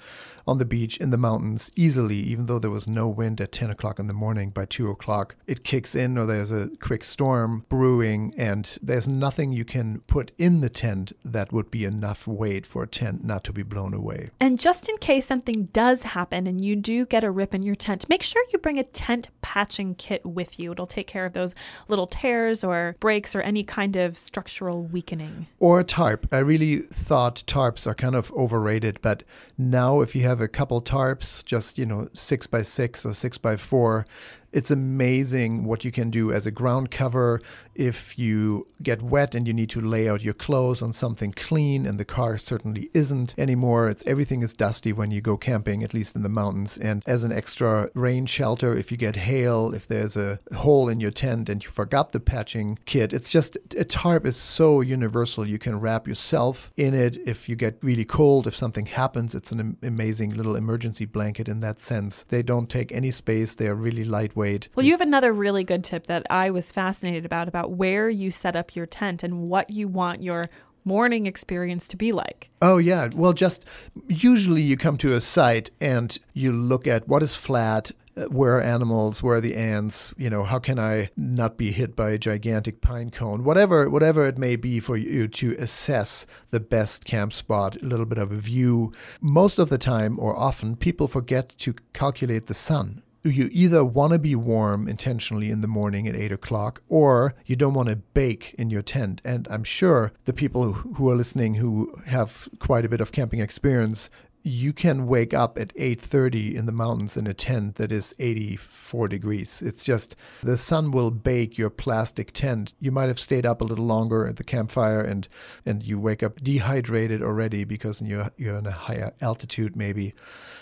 [0.50, 3.70] on the beach in the mountains easily, even though there was no wind at 10
[3.70, 4.50] o'clock in the morning.
[4.50, 9.52] By 2 o'clock, it kicks in or there's a quick storm brewing, and there's nothing
[9.52, 13.44] you can put in the tent that would be enough weight for a tent not
[13.44, 14.30] to be blown away.
[14.40, 17.76] And just in case something does happen and you do get a rip in your
[17.76, 20.72] tent, make sure you bring a tent patching kit with you.
[20.72, 21.54] It'll take care of those
[21.86, 25.46] little tears or breaks or any kind of structural weakening.
[25.60, 26.26] or a tarp.
[26.32, 29.22] I really thought tarps are kind of overrated, but
[29.56, 33.38] now if you have a couple tarps, just you know six by six or six
[33.38, 34.06] by four,
[34.52, 37.40] it's amazing what you can do as a ground cover.
[37.74, 41.86] If you get wet and you need to lay out your clothes on something clean,
[41.86, 45.94] and the car certainly isn't anymore, it's everything is dusty when you go camping, at
[45.94, 46.76] least in the mountains.
[46.76, 51.00] And as an extra rain shelter, if you get hail, if there's a hole in
[51.00, 55.46] your tent and you forgot the patching kit, it's just a tarp is so universal.
[55.46, 58.46] You can wrap yourself in it if you get really cold.
[58.46, 62.24] If something happens, it's an amazing little emergency blanket in that sense.
[62.28, 63.54] They don't take any space.
[63.54, 64.39] They are really lightweight.
[64.74, 68.30] Well, you have another really good tip that I was fascinated about about where you
[68.30, 70.48] set up your tent and what you want your
[70.84, 72.50] morning experience to be like.
[72.62, 73.08] Oh, yeah.
[73.14, 73.64] Well, just
[74.08, 78.56] usually you come to a site and you look at what is flat, uh, where
[78.56, 82.10] are animals, where are the ants, you know, how can I not be hit by
[82.10, 87.04] a gigantic pine cone, whatever, whatever it may be for you to assess the best
[87.04, 88.92] camp spot, a little bit of a view.
[89.20, 94.12] Most of the time or often, people forget to calculate the sun you either want
[94.12, 97.96] to be warm intentionally in the morning at 8 o'clock or you don't want to
[97.96, 99.20] bake in your tent?
[99.24, 103.40] And i'm sure the people who are listening who have quite a bit of camping
[103.40, 104.08] experience
[104.42, 109.08] you can wake up at 8:30 in the mountains in a tent that is 84
[109.08, 109.62] degrees.
[109.62, 112.72] It's just the sun will bake your plastic tent.
[112.80, 115.28] You might have stayed up a little longer at the campfire and
[115.66, 120.14] and you wake up dehydrated already because you're you're in a higher altitude maybe.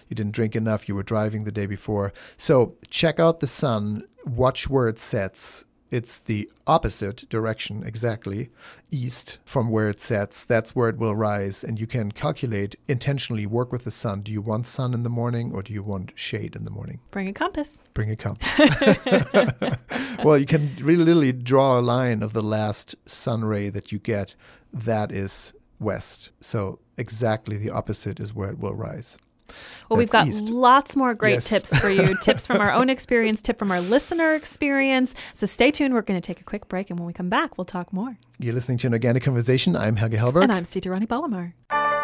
[0.09, 2.13] You didn't drink enough, you were driving the day before.
[2.37, 8.51] So, check out the sun, watch where it sets it's the opposite direction exactly,
[8.91, 10.45] east from where it sets.
[10.45, 11.65] That's where it will rise.
[11.65, 14.21] And you can calculate intentionally work with the sun.
[14.21, 17.01] Do you want sun in the morning or do you want shade in the morning?
[17.11, 17.81] Bring a compass.
[17.95, 18.49] Bring a compass.
[20.25, 23.99] well, you can really literally draw a line of the last sun ray that you
[23.99, 24.35] get.
[24.73, 26.31] That is west.
[26.41, 29.17] So exactly the opposite is where it will rise.
[29.89, 30.49] Well, we've got east.
[30.51, 31.49] lots more great Yes.
[31.49, 32.17] tips for you.
[32.23, 35.15] tips from our own experience, tip from our listener experience.
[35.35, 35.95] So stay tuned.
[35.95, 36.91] We're going to take a quick break.
[36.91, 38.19] And when we come back, we'll talk more.
[38.39, 39.75] You're listening to an organic conversation.
[39.77, 40.43] I'm Helge Hellberg.
[40.43, 41.55] And I'm Sita Rani Palomar.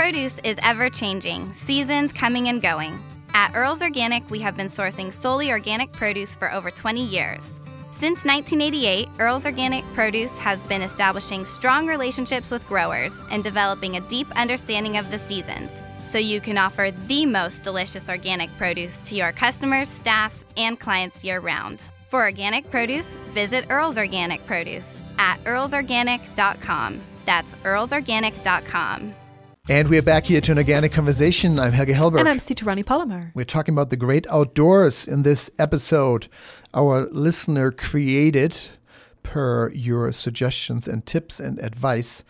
[0.00, 2.98] Produce is ever changing, seasons coming and going.
[3.34, 7.42] At Earl's Organic, we have been sourcing solely organic produce for over 20 years.
[7.92, 14.08] Since 1988, Earl's Organic Produce has been establishing strong relationships with growers and developing a
[14.08, 15.70] deep understanding of the seasons
[16.10, 21.22] so you can offer the most delicious organic produce to your customers, staff, and clients
[21.22, 21.82] year round.
[22.08, 27.00] For organic produce, visit Earl's Organic Produce at earlsorganic.com.
[27.26, 29.14] That's earlsorganic.com.
[29.68, 31.58] And we're back here to an organic conversation.
[31.58, 32.18] I'm Helge Hellberg.
[32.20, 33.30] And I'm Sitarani Palomar.
[33.34, 36.28] We're talking about the great outdoors in this episode.
[36.74, 38.58] Our listener created,
[39.22, 42.24] per your suggestions and tips and advice,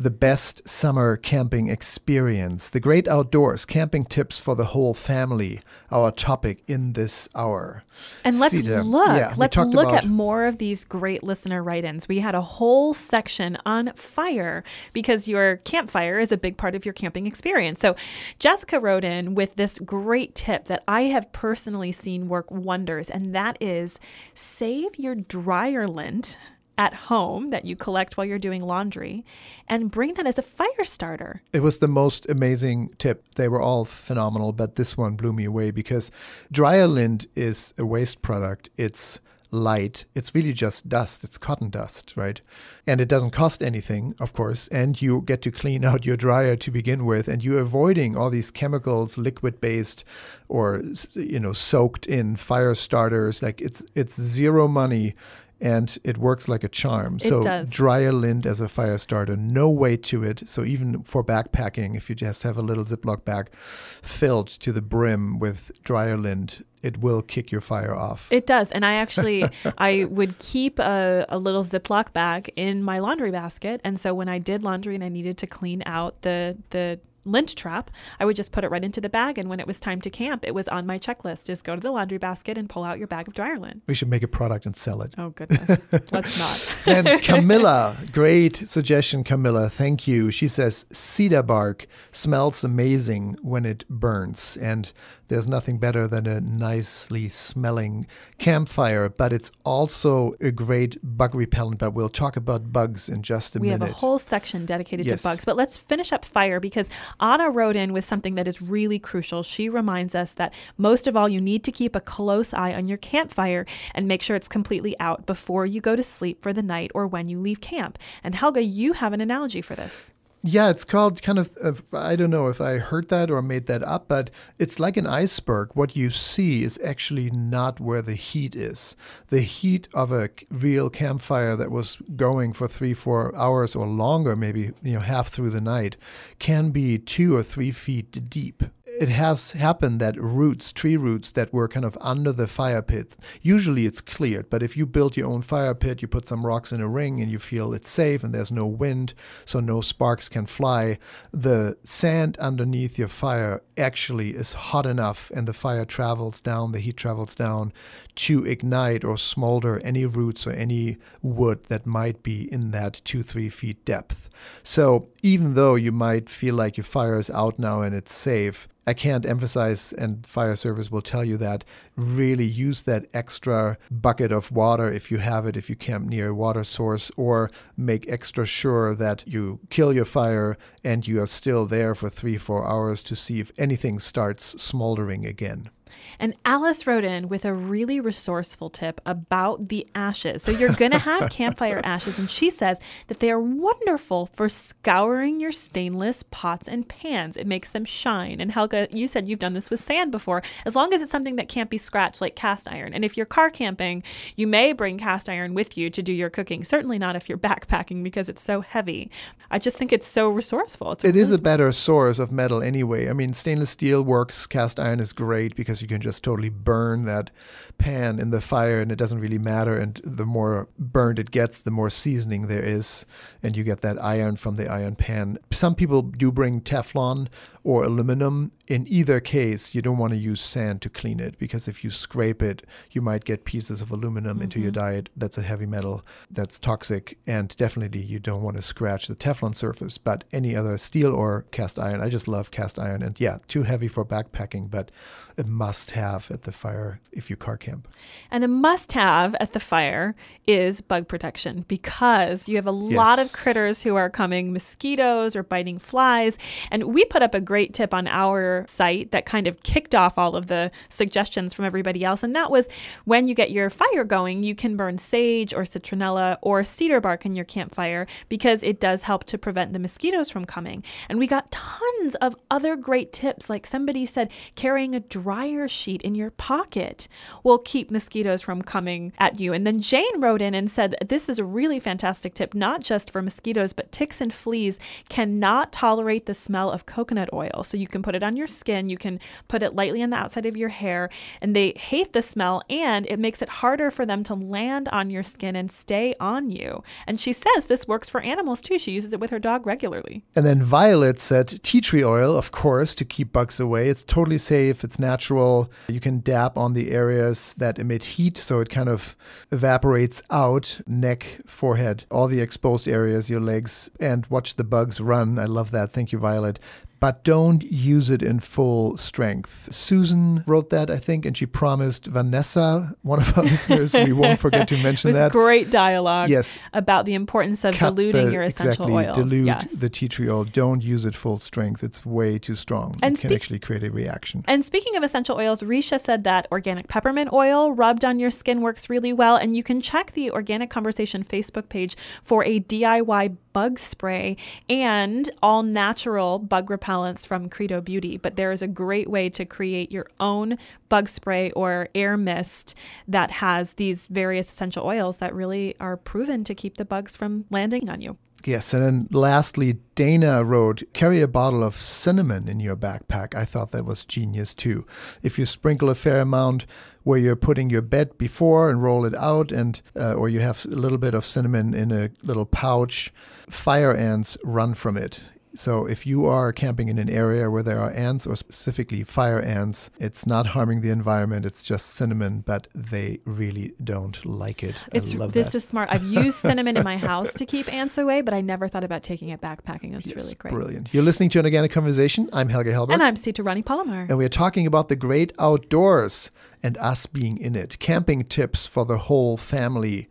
[0.00, 2.70] the best summer camping experience.
[2.70, 7.82] The great outdoors, camping tips for the whole family, our topic in this hour.
[8.24, 9.08] And let's Sita, look.
[9.08, 12.08] yeah, let's look about- at more of these great listener write-ins.
[12.08, 16.86] We had a whole section on fire because your campfire is a big part of
[16.86, 17.80] your camping experience.
[17.80, 17.96] So
[18.38, 23.34] Jessica wrote in with this great tip that I have personally seen work wonders, and
[23.34, 23.98] that is
[24.32, 26.38] save your dryer lint
[26.78, 29.24] at home that you collect while you're doing laundry
[29.68, 31.42] and bring that as a fire starter.
[31.52, 33.34] It was the most amazing tip.
[33.34, 36.10] They were all phenomenal, but this one blew me away because
[36.50, 38.70] dryer lint is a waste product.
[38.78, 40.04] It's light.
[40.14, 41.24] It's really just dust.
[41.24, 42.40] It's cotton dust, right?
[42.86, 44.68] And it doesn't cost anything, of course.
[44.68, 48.30] And you get to clean out your dryer to begin with, and you're avoiding all
[48.30, 50.04] these chemicals, liquid based
[50.48, 50.82] or
[51.14, 53.42] you know soaked in fire starters.
[53.42, 55.14] Like it's it's zero money.
[55.60, 57.16] And it works like a charm.
[57.16, 57.68] It so does.
[57.68, 60.48] dryer lint as a fire starter, no weight to it.
[60.48, 64.82] So even for backpacking, if you just have a little Ziploc bag filled to the
[64.82, 68.28] brim with dryer lint, it will kick your fire off.
[68.30, 68.70] It does.
[68.70, 69.44] And I actually
[69.78, 73.80] I would keep a, a little Ziploc bag in my laundry basket.
[73.84, 77.56] And so when I did laundry and I needed to clean out the the lint
[77.56, 80.00] trap, I would just put it right into the bag and when it was time
[80.02, 81.46] to camp, it was on my checklist.
[81.46, 83.82] Just go to the laundry basket and pull out your bag of dryer lint.
[83.86, 85.14] we should make a product and sell it.
[85.18, 85.92] Oh goodness.
[86.12, 86.76] Let's not.
[86.86, 89.68] and Camilla, great suggestion, Camilla.
[89.68, 90.30] Thank you.
[90.30, 94.56] She says cedar bark smells amazing when it burns.
[94.56, 94.92] And
[95.28, 98.06] there's nothing better than a nicely smelling
[98.38, 101.78] campfire, but it's also a great bug repellent.
[101.78, 103.80] But we'll talk about bugs in just a we minute.
[103.80, 105.22] We have a whole section dedicated Yes.
[105.22, 105.44] to bugs.
[105.44, 106.88] But let's finish up fire because
[107.20, 109.42] Anna wrote in with something that is really crucial.
[109.42, 112.86] She reminds us that most of all, you need to keep a close eye on
[112.86, 116.62] your campfire and make sure it's completely out before you go to sleep for the
[116.62, 117.98] night or when you leave camp.
[118.24, 120.12] And Helge, you have an analogy for this.
[120.50, 123.66] Yeah, it's called kind of, uh, I don't know if I heard that or made
[123.66, 125.72] that up, but it's like an iceberg.
[125.74, 128.96] What you see is actually not where the heat is.
[129.28, 134.34] The heat of a real campfire that was going for three, four hours or longer,
[134.36, 135.98] maybe, you know, half through the night,
[136.38, 138.62] can be two or three feet deep.
[139.00, 143.16] It has happened that roots, tree roots that were kind of under the fire pit,
[143.42, 146.72] usually it's cleared, but if you build your own fire pit, you put some rocks
[146.72, 150.28] in a ring and you feel it's safe and there's no wind, so no sparks
[150.28, 150.98] can fly,
[151.32, 156.80] the sand underneath your fire actually is hot enough and the fire travels down, the
[156.80, 157.72] heat travels down
[158.18, 163.22] to ignite or smolder any roots or any wood that might be in that two,
[163.22, 164.28] three feet depth.
[164.64, 168.66] So even though you might feel like your fire is out now and it's safe,
[168.88, 171.62] I can't emphasize, and fire service will tell you that
[171.94, 176.30] really use that extra bucket of water if you have it, if you camp near
[176.30, 181.26] a water source, or make extra sure that you kill your fire and you are
[181.26, 185.68] still there for three, four hours to see if anything starts smoldering again.
[186.18, 190.42] And Alice wrote in with a really resourceful tip about the ashes.
[190.42, 194.48] So you're going to have campfire ashes, and she says that they are wonderful for
[194.48, 197.36] scouring your stainless pots and pans.
[197.36, 198.40] It makes them shine.
[198.40, 201.36] And Helge, you said you've done this with sand before, as long as it's something
[201.36, 202.94] that can't be scratched like cast iron.
[202.94, 204.02] And if you're car camping,
[204.36, 206.64] you may bring cast iron with you to do your cooking.
[206.64, 209.10] Certainly not if you're backpacking because it's so heavy.
[209.50, 210.92] I just think it's so resourceful.
[210.92, 213.08] It's It is a better source of metal anyway.
[213.08, 217.04] I mean, stainless steel works, cast iron is great because you can just totally burn
[217.04, 217.30] that
[217.78, 219.78] pan in the fire and it doesn't really matter.
[219.78, 223.06] And the more burned it gets, the more seasoning there is,
[223.42, 225.38] and you get that iron from the iron pan.
[225.50, 227.28] Some people do bring Teflon
[227.64, 228.52] or aluminum.
[228.66, 231.90] In either case, you don't want to use sand to clean it because if you
[231.90, 234.80] scrape it, you might get pieces of aluminum into your mm-hmm.
[234.80, 235.08] diet.
[235.16, 239.54] That's a heavy metal that's toxic, and definitely you don't want to scratch the Teflon
[239.54, 239.98] surface.
[239.98, 243.02] But any other steel or cast iron, I just love cast iron.
[243.02, 244.90] And yeah, too heavy for backpacking, but
[245.36, 247.88] a must have at the fire if you car camp.
[248.30, 250.14] And a must have at the fire
[250.46, 255.42] is bug protection because you have a lot of critters who are coming, mosquitoes or
[255.42, 256.38] biting flies.
[256.70, 260.16] And we put up a great tip on our site that kind of kicked off
[260.16, 262.22] all of the suggestions from everybody else.
[262.22, 262.68] And that was
[263.04, 267.26] when you get your fire going, you can burn sage or citronella or cedar bark
[267.26, 270.82] in your campfire because it does help to prevent the mosquitoes from coming.
[271.08, 273.50] And we got tons of other great tips.
[273.50, 277.08] Like somebody said, carrying a dryer sheet in your pocket
[277.42, 279.52] will keep mosquitoes from coming at you.
[279.52, 283.10] And then Jane wrote in and said, This is a really fantastic tip, not just
[283.10, 287.64] for mosquitoes, but ticks and fleas cannot tolerate the smell of coconut oil.
[287.64, 290.16] So you can put it on your skin, you can put it lightly on the
[290.16, 294.06] outside of your hair, and they hate the smell, and it makes it harder for
[294.06, 296.82] them to land on your skin and stay on you.
[297.06, 298.78] And she says this works for animals too.
[298.78, 300.24] She uses it with her dog regularly.
[300.34, 303.88] And then Violet said tea tree oil, of course, to keep bugs away.
[303.88, 305.70] It's totally safe, it's natural.
[305.88, 309.16] You can dab on the areas that emit heat, so it kind of
[309.50, 315.38] evaporates out neck, forehead, all the exposed areas, your legs, and watch the bugs run.
[315.38, 315.92] I love that.
[315.92, 316.58] Thank you, Violet
[317.00, 319.72] but don't use it in full strength.
[319.72, 324.38] Susan wrote that, I think, and she promised Vanessa, one of our listeners, we won't
[324.38, 325.32] forget to mention it was that.
[325.32, 326.30] Great dialogue.
[326.30, 326.58] Yes.
[326.72, 329.16] About the importance of Cut diluting the, your essential exactly, oils.
[329.16, 329.66] Dilute yes.
[329.72, 330.44] the tea tree oil.
[330.44, 331.82] Don't use it full strength.
[331.82, 332.96] It's way too strong.
[333.02, 334.44] And it can actually create a reaction.
[334.48, 338.60] And speaking of essential oils, Risha said that organic peppermint oil rubbed on your skin
[338.60, 339.36] works really well.
[339.36, 344.36] And you can check the Organic Conversation Facebook page for a DIY bug spray
[344.70, 348.16] and all natural bug repellents from Credo Beauty.
[348.16, 352.76] But there is a great way to create your own bug spray or air mist
[353.08, 357.46] that has these various essential oils that really are proven to keep the bugs from
[357.50, 358.16] landing on you.
[358.44, 363.34] Yes, and then lastly, Dana wrote, carry a bottle of cinnamon in your backpack.
[363.34, 364.86] I thought that was genius too.
[365.22, 366.64] If you sprinkle a fair amount
[367.02, 370.64] where you're putting your bed before and roll it out, and uh, or you have
[370.66, 373.12] a little bit of cinnamon in a little pouch,
[373.50, 375.20] fire ants run from it.
[375.58, 379.40] So if you are camping in an area where there are ants or specifically fire
[379.40, 381.44] ants, it's not harming the environment.
[381.44, 384.76] It's just cinnamon, but they really don't like it.
[384.92, 385.54] It's, this that.
[385.56, 385.88] is smart.
[385.90, 389.02] I've used cinnamon in my house to keep ants away, but I never thought about
[389.02, 389.94] taking it backpacking.
[389.94, 390.54] That's Yes, really great.
[390.54, 390.94] Brilliant.
[390.94, 392.30] You're listening to an organic conversation.
[392.32, 392.92] I'm Helge Hellberg.
[392.92, 394.06] And I'm Sita Rani Palomar.
[394.08, 396.30] And we're talking about the great outdoors
[396.62, 397.80] and us being in it.
[397.80, 400.08] Camping tips for the whole family.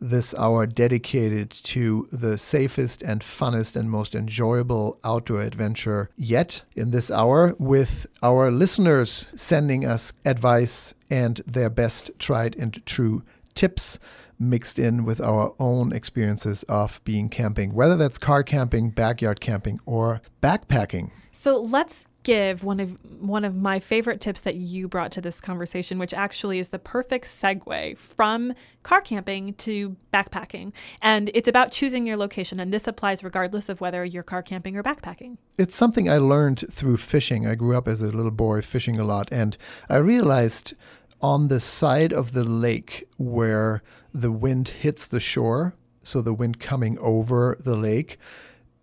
[0.00, 6.62] This hour dedicated to the safest and funnest and most enjoyable outdoor adventure yet.
[6.74, 13.22] In this hour, with our listeners sending us advice and their best tried and true
[13.54, 13.98] tips
[14.38, 19.80] mixed in with our own experiences of being camping, whether that's car camping, backyard camping,
[19.86, 21.10] or backpacking.
[21.32, 25.40] So let's give one of one of my favorite tips that you brought to this
[25.40, 28.52] conversation, which actually is the perfect segue from
[28.82, 30.72] car camping to backpacking.
[31.00, 34.76] And it's about choosing your location, and this applies regardless of whether you're car camping
[34.76, 35.36] or backpacking.
[35.56, 37.46] It's something I learned through fishing.
[37.46, 39.56] I grew up as a little boy fishing a lot, and
[39.88, 40.74] I realized
[41.20, 46.60] on the side of the lake where the wind hits the shore, so the wind
[46.60, 48.18] coming over the lake,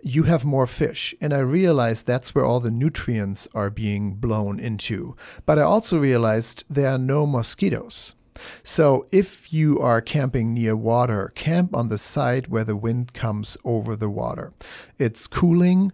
[0.03, 1.15] you have more fish.
[1.21, 5.15] And I realized that's where all the nutrients are being blown into.
[5.45, 8.15] But I also realized there are no mosquitoes.
[8.63, 13.57] So if you are camping near water, camp on the side where the wind comes
[13.63, 14.53] over the water.
[14.97, 15.91] It's cooling.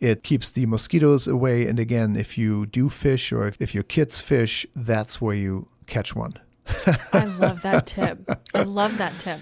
[0.00, 1.66] It keeps the mosquitoes away.
[1.66, 5.68] And again, if you do fish or if, if your kids fish, that's where you
[5.86, 6.38] catch one.
[7.12, 8.28] I love that tip.
[8.54, 9.40] I love that tip.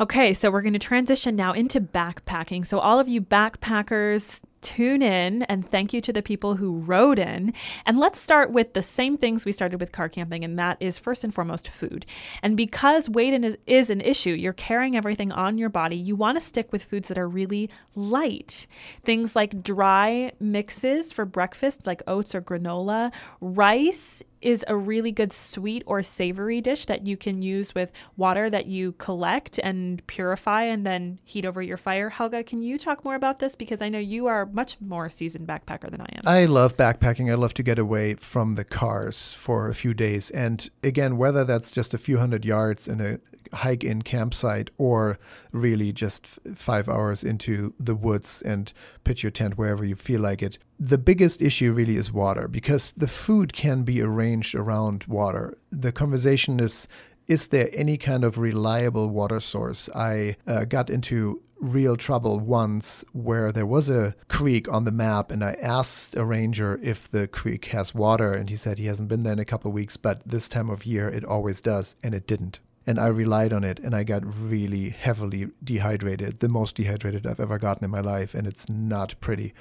[0.00, 2.66] Okay, so we're going to transition now into backpacking.
[2.66, 7.20] So, all of you backpackers, tune in and thank you to the people who wrote
[7.20, 7.54] in.
[7.86, 10.98] And let's start with the same things we started with car camping, and that is
[10.98, 12.04] first and foremost food.
[12.42, 16.44] And because weight is an issue, you're carrying everything on your body, you want to
[16.44, 18.66] stick with foods that are really light.
[19.04, 25.32] Things like dry mixes for breakfast, like oats or granola, rice is a really good
[25.32, 30.62] sweet or savory dish that you can use with water that you collect and purify
[30.62, 32.10] and then heat over your fire.
[32.10, 33.56] Helge, can you talk more about this?
[33.56, 36.22] Because I know you are much more seasoned backpacker than I am.
[36.26, 37.30] I love backpacking.
[37.30, 40.30] I love to get away from the cars for a few days.
[40.30, 43.18] And again, whether that's just a few hundred yards in a
[43.52, 45.18] hike in campsite or
[45.52, 48.72] really just f- five hours into the woods and
[49.04, 50.58] pitch your tent wherever you feel like it.
[50.78, 55.56] The biggest issue really is water because the food can be arranged around water.
[55.70, 56.88] The conversation is
[57.26, 59.88] is there any kind of reliable water source?
[59.92, 65.30] I uh, got into real trouble once where there was a creek on the map
[65.30, 69.08] and I asked a ranger if the creek has water and he said he hasn't
[69.08, 71.96] been there in a couple of weeks but this time of year it always does
[72.02, 76.48] and it didn't and I relied on it and I got really heavily dehydrated, the
[76.48, 79.52] most dehydrated I've ever gotten in my life and it's not pretty.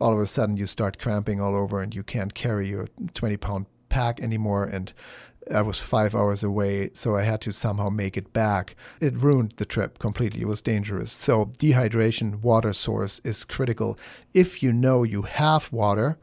[0.00, 3.36] All of a sudden you start cramping all over and you can't carry your 20
[3.38, 4.92] pound pack anymore and
[5.52, 8.74] I was five hours away, so I had to somehow make it back.
[9.00, 10.40] It ruined the trip completely.
[10.40, 11.12] It was dangerous.
[11.12, 13.96] So, dehydration, water source is critical.
[14.34, 16.18] If you know you have water,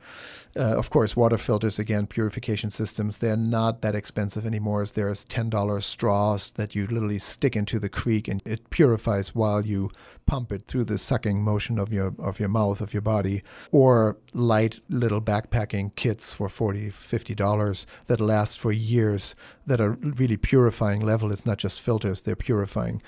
[0.55, 4.85] uh, of course, water filters, again, purification systems, they're not that expensive anymore.
[4.85, 9.89] There's $10 straws that you literally stick into the creek and it purifies while you
[10.25, 13.43] pump it through the sucking motion of your of your mouth, of your body.
[13.71, 19.35] Or light little backpacking kits for $40, $50 that last for years
[19.65, 21.31] that are really purifying level.
[21.31, 23.01] It's not just filters, they're purifying.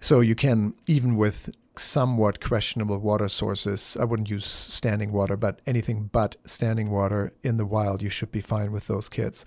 [0.00, 3.96] So you can, even with somewhat questionable water sources.
[3.98, 8.32] I wouldn't use standing water, but anything but standing water in the wild, you should
[8.32, 9.44] be fine with those kits.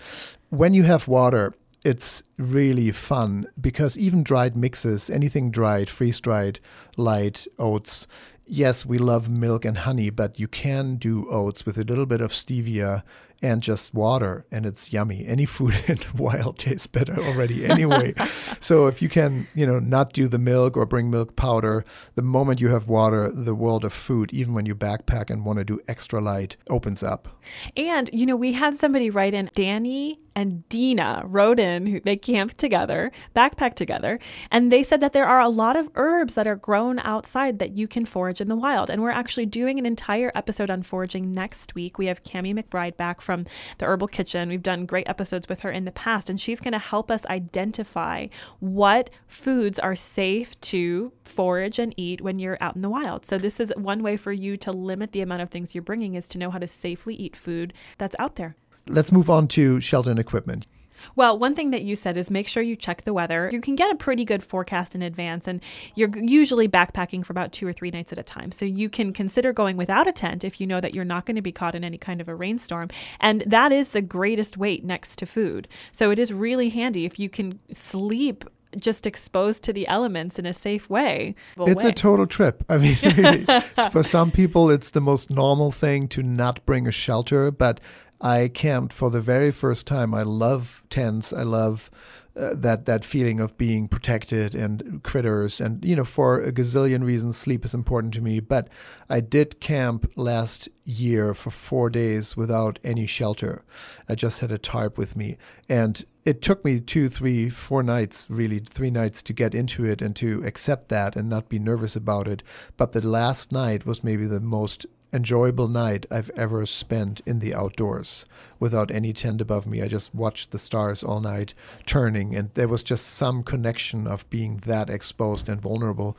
[0.49, 6.59] When you have water, it's really fun because even dried mixes, anything dried, freeze dried,
[6.95, 8.07] light, oats,
[8.45, 12.21] yes, we love milk and honey, but you can do oats with a little bit
[12.21, 13.03] of stevia
[13.41, 15.25] and just water, and it's yummy.
[15.25, 18.13] Any food in wild tastes better already anyway.
[18.59, 21.83] so if you can, you know, not do the milk or bring milk powder,
[22.15, 25.59] the moment you have water, the world of food, even when you backpack and want
[25.59, 27.41] to do extra light, opens up.
[27.75, 32.15] And you know, we had somebody write in Danny and Dina wrote in who they
[32.15, 34.19] camped together, backpacked together,
[34.49, 37.77] and they said that there are a lot of herbs that are grown outside that
[37.77, 38.89] you can forage in the wild.
[38.89, 41.97] And we're actually doing an entire episode on foraging next week.
[41.97, 43.45] We have Kami McBride back from
[43.77, 44.49] the Herbal Kitchen.
[44.49, 47.25] We've done great episodes with her in the past, and she's going to help us
[47.25, 48.27] identify
[48.59, 53.25] what foods are safe to forage and eat when you're out in the wild.
[53.25, 56.15] So, this is one way for you to limit the amount of things you're bringing
[56.15, 58.55] is to know how to safely eat food that's out there.
[58.91, 60.67] Let's move on to shelter and equipment.
[61.15, 63.49] Well, one thing that you said is make sure you check the weather.
[63.51, 65.61] You can get a pretty good forecast in advance, and
[65.95, 68.51] you're usually backpacking for about two or three nights at a time.
[68.51, 71.35] So you can consider going without a tent if you know that you're not going
[71.35, 72.89] to be caught in any kind of a rainstorm.
[73.19, 75.67] And that is the greatest weight next to food.
[75.91, 78.45] So it is really handy if you can sleep
[78.77, 81.35] just exposed to the elements in a safe way.
[81.59, 81.89] It's way.
[81.89, 82.63] a total trip.
[82.69, 82.95] I mean,
[83.91, 87.81] for some people, it's the most normal thing to not bring a shelter, but
[88.21, 90.13] I camped for the very first time.
[90.13, 91.33] I love tents.
[91.33, 91.89] I love
[92.33, 95.59] uh, that that feeling of being protected and critters.
[95.59, 98.39] And you know for a gazillion reasons sleep is important to me.
[98.39, 98.69] But
[99.09, 103.63] i did camp last year for 4 days without any shelter.
[104.07, 105.37] I just had a tarp with me.
[105.67, 110.01] And it took me two three four nights really three nights to get into it
[110.01, 112.43] and to accept that and not be nervous about it.
[112.77, 117.53] But the last night was maybe the most enjoyable night I've ever spent in the
[117.53, 118.25] outdoors
[118.59, 119.81] without any tent above me.
[119.81, 121.53] I just watched the stars all night
[121.85, 126.15] turning, and there was just some connection of being that exposed and vulnerable.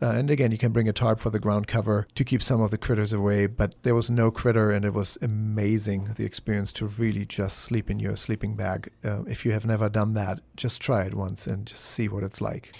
[0.00, 2.60] Uh, and again, you can bring a tarp for the ground cover to keep some
[2.60, 6.72] of the critters away, but there was no critter, and it was amazing the experience
[6.72, 8.90] to really just sleep in your sleeping bag.
[9.02, 12.22] Uh, if you have never done that, just try it once and just see what
[12.22, 12.74] it's like.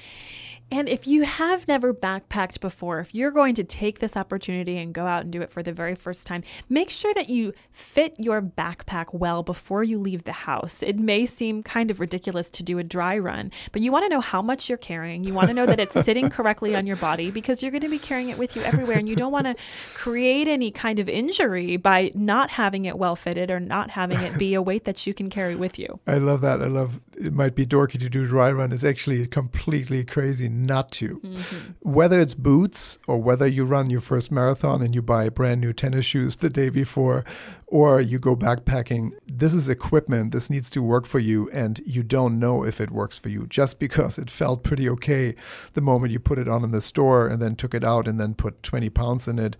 [0.70, 4.92] And if you have never backpacked before, if you're going to take this opportunity and
[4.92, 8.14] go out and do it for the very first time, make sure that you fit
[8.18, 10.82] your backpack well before you leave the house.
[10.82, 14.08] It may seem kind of ridiculous to do a dry run, but you want to
[14.08, 15.22] know how much you're carrying.
[15.22, 17.88] You want to know that it's sitting correctly on your body because you're going to
[17.88, 19.54] be carrying it with you everywhere and you don't want to
[19.94, 24.36] create any kind of injury by not having it well fitted or not having it
[24.36, 26.00] be a weight that you can carry with you.
[26.08, 26.60] I love that.
[26.60, 28.72] I love it might be dorky to do dry run.
[28.72, 31.20] It's actually completely crazy not to.
[31.20, 31.72] Mm-hmm.
[31.80, 35.72] Whether it's boots or whether you run your first marathon and you buy brand new
[35.72, 37.24] tennis shoes the day before,
[37.66, 40.32] or you go backpacking, this is equipment.
[40.32, 43.46] This needs to work for you, and you don't know if it works for you
[43.48, 45.34] just because it felt pretty okay
[45.72, 48.20] the moment you put it on in the store and then took it out and
[48.20, 49.56] then put 20 pounds in it.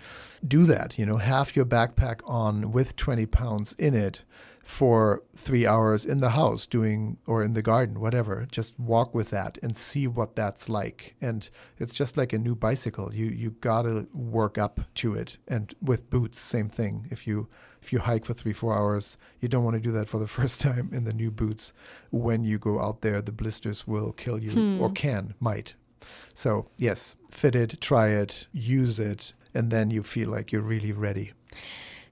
[0.47, 0.99] Do that.
[0.99, 4.23] You know, half your backpack on with 20 pounds in it
[4.67, 8.49] for three hours in the house doing or in the garden whatever.
[8.51, 11.15] Just walk with that and see what that's like.
[11.21, 11.49] And
[11.79, 13.15] it's just like a new bicycle.
[13.15, 15.39] You you gotta work up to it.
[15.47, 17.07] And with boots same thing.
[17.13, 17.47] If you
[17.81, 20.27] if you hike for three four hours you don't want to do that for the
[20.39, 21.73] first time in the new boots.
[22.11, 24.83] When you go out there the blisters will kill you hmm.
[24.83, 25.75] or can might.
[26.35, 30.93] So yes fit it try it use it and then you feel like you're really
[30.93, 31.33] ready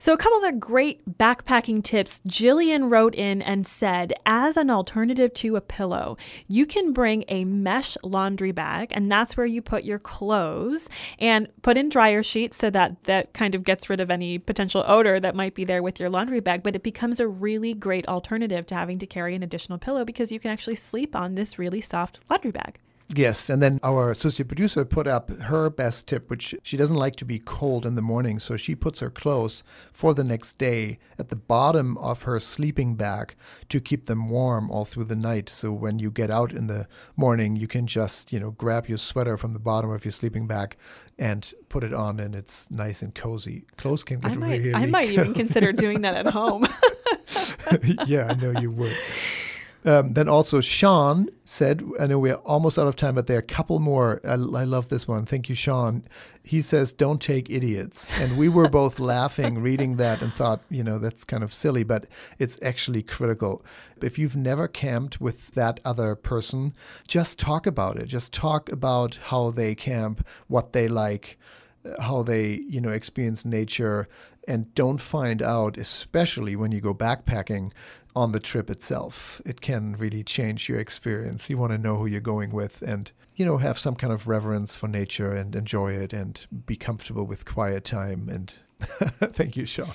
[0.05, 5.33] so, a couple of great backpacking tips Jillian wrote in and said as an alternative
[5.33, 9.83] to a pillow, you can bring a mesh laundry bag, and that's where you put
[9.83, 14.11] your clothes and put in dryer sheets so that that kind of gets rid of
[14.11, 16.63] any potential odor that might be there with your laundry bag.
[16.63, 20.31] But it becomes a really great alternative to having to carry an additional pillow because
[20.31, 22.79] you can actually sleep on this really soft laundry bag.
[23.15, 27.17] Yes, and then our associate producer put up her best tip, which she doesn't like
[27.17, 30.99] to be cold in the morning, so she puts her clothes for the next day
[31.19, 33.35] at the bottom of her sleeping bag
[33.69, 35.51] to keep them warm all through the night.
[35.51, 38.99] So when you get out in the morning, you can just, you know, grab your
[38.99, 40.75] sweater from the bottom of your sleeping bag
[41.19, 43.67] and put it on, and it's nice and cozy.
[43.77, 46.67] Clothes can get I might, really I might even consider doing that at home.
[48.07, 48.97] yeah, I know you would.
[49.87, 53.41] Um, then also Sean said, I know we're almost out of time, but there are
[53.41, 54.21] a couple more.
[54.25, 55.27] I, I love this one.
[55.27, 56.05] Thank you, Sean.
[56.43, 60.83] He says, "Don't take idiots," and we were both laughing reading that and thought, you
[60.83, 62.07] know, that's kind of silly, but
[62.39, 63.63] it's actually critical.
[64.03, 66.75] If you've never camped with that other person,
[67.07, 68.07] just talk about it.
[68.07, 71.39] Just talk about how they camp, what they like,
[71.85, 74.09] uh, how they, you know, experience nature,
[74.49, 77.73] and don't find out, especially when you go backpacking
[78.17, 79.41] on the trip itself.
[79.45, 81.51] It can really change your experience.
[81.51, 84.29] You want to know who you're going with and, you know, have some kind of
[84.29, 88.29] reverence for nature and enjoy it and be comfortable with quiet time.
[88.29, 89.93] And thank you, Sean.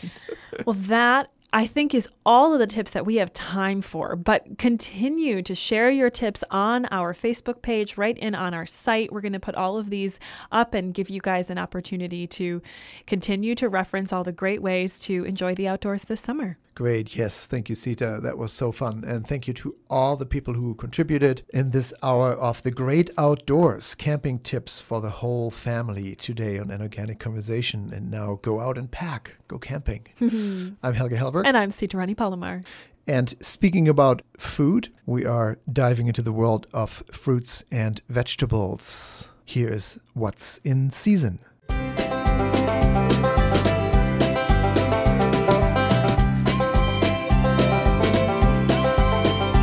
[0.65, 4.15] well, that I think is all of the tips that we have time for.
[4.15, 9.11] But continue to share your tips on our Facebook page, right in on our site.
[9.11, 10.19] We're going to put all of these
[10.51, 12.61] up and give you guys an opportunity to
[13.07, 16.57] continue to reference all the great ways to enjoy the outdoors this summer.
[16.75, 17.13] Great.
[17.13, 17.45] Yes.
[17.45, 18.19] Thank you, Sita.
[18.23, 19.03] That was so fun.
[19.05, 23.09] And thank you to all the people who contributed in this hour of the great
[23.17, 27.91] outdoors camping tips for the whole family today on an organic conversation.
[27.93, 30.07] And now go out and pack, go camping.
[30.81, 31.47] I'm Helga Helge Hellberg.
[31.47, 32.61] And I'm Sita Rani Palomar.
[33.07, 39.29] And speaking about food, we are diving into the world of fruits and vegetables.
[39.45, 41.39] Here's what's in season.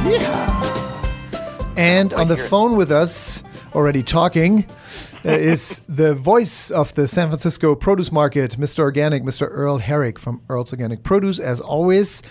[0.07, 0.45] Yeah.
[1.77, 4.67] And on the phone with us, already talking,
[5.27, 8.79] Uh, is the voice of the San Francisco produce market, Mr.
[8.81, 9.49] Organic, Mr.
[9.51, 12.23] Earl Herrick from Earl's Organic Produce, as always,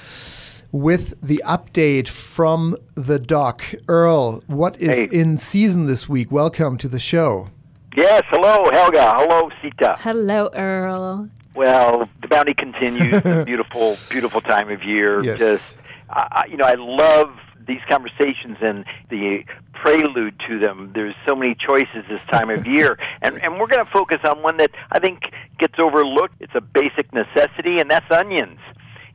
[0.72, 3.64] with the update from the dock.
[3.88, 5.18] Earl, what is Hey.
[5.20, 6.32] in season this week?
[6.32, 7.48] Welcome to the show.
[7.98, 8.96] Yes, hello, Helge.
[8.96, 9.96] Hello, Sita.
[10.00, 11.30] Hello, Earl.
[11.54, 13.22] Well, the bounty continues.
[13.24, 15.22] the beautiful, beautiful time of year.
[15.24, 15.40] Yes.
[15.40, 15.78] Just,
[16.10, 17.30] I I- you know, I love
[17.68, 19.44] these conversations and the
[19.86, 20.92] prelude to them.
[20.96, 24.42] There's so many choices this time of year, and and we're going to focus on
[24.42, 26.36] one that I think gets overlooked.
[26.40, 28.60] It's a basic necessity, and that's onions.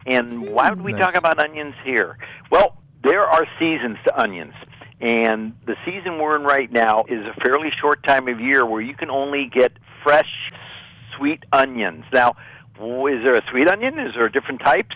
[0.06, 1.00] And why would we nice.
[1.00, 2.18] talk about onions here?
[2.50, 4.54] Well, there are seasons to onions.
[5.00, 8.82] And the season we're in right now is a fairly short time of year where
[8.82, 10.52] you can only get fresh,
[11.16, 12.04] sweet onions.
[12.12, 12.36] Now,
[12.78, 13.98] is there a sweet onion?
[13.98, 14.94] Is there different types?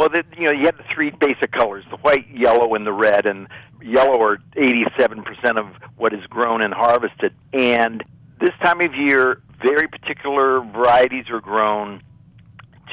[0.00, 2.92] Well, the, you know, you have the three basic colors: the white, yellow, and the
[2.92, 3.26] red.
[3.26, 3.48] And
[3.82, 5.66] yellow are 87% of
[5.98, 7.34] what is grown and harvested.
[7.52, 8.02] And
[8.40, 12.02] this time of year, very particular varieties are grown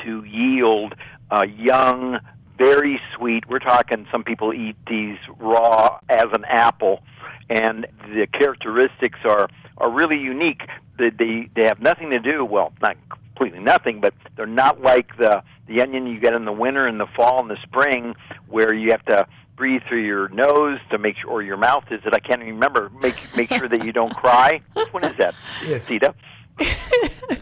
[0.04, 0.96] to yield
[1.32, 2.20] uh, young,
[2.58, 3.48] very sweet.
[3.48, 7.04] We're talking some people eat these raw as an apple,
[7.50, 9.48] and the characteristics are
[9.78, 10.64] are really unique.
[11.00, 15.16] They they, they have nothing to do well, not completely nothing, but they're not like
[15.16, 18.16] the the onion you get in the winter and the fall and the spring,
[18.48, 22.02] where you have to breathe through your nose to make sure, or your mouth is
[22.06, 22.14] it?
[22.14, 22.90] I can't even remember.
[23.02, 24.62] Make make sure that you don't cry.
[24.74, 25.36] Which one is that?
[25.66, 25.86] Yes.
[25.86, 26.14] Sita?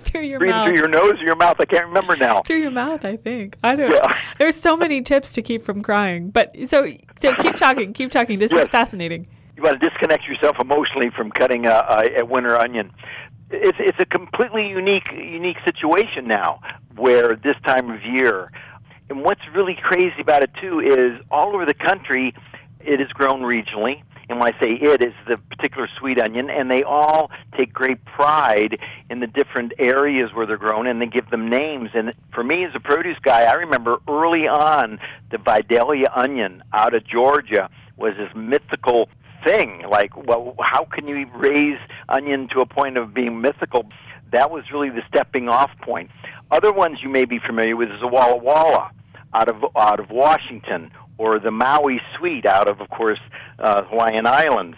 [0.03, 0.39] through your mouth.
[0.39, 0.67] Breathe mouth.
[0.67, 1.55] through your nose or your mouth?
[1.59, 2.41] I can't remember now.
[2.41, 3.57] through your mouth, I think.
[3.63, 3.91] I don't.
[3.91, 4.17] Yeah.
[4.37, 6.87] There's so many tips to keep from crying, but so
[7.21, 8.39] so keep talking, keep talking.
[8.39, 9.27] This is fascinating.
[9.55, 12.91] you want to disconnect yourself emotionally from cutting a, a, a winter onion.
[13.51, 16.61] It's it's a completely unique unique situation now,
[16.95, 18.51] where this time of year,
[19.09, 22.33] and what's really crazy about it too is all over the country,
[22.79, 24.01] it is grown regionally.
[24.27, 28.03] And when I say it, is the particular sweet onion, and they all take great
[28.05, 28.79] pride
[29.09, 31.91] in the different areas where they're grown, and they give them names.
[31.93, 36.95] And for me, as a produce guy, I remember early on the Vidalia onion out
[36.95, 39.09] of Georgia was this mythical
[39.45, 39.83] thing.
[39.89, 41.79] Like, well, how can you raise
[42.09, 43.85] onion to a point of being mythical?
[44.31, 46.09] That was really the stepping off point.
[46.51, 48.91] Other ones you may be familiar with is the Walla Walla
[49.33, 53.19] out of out of Washington, or the Maui Sweet out of, of course,
[53.59, 54.77] uh, Hawaiian Islands.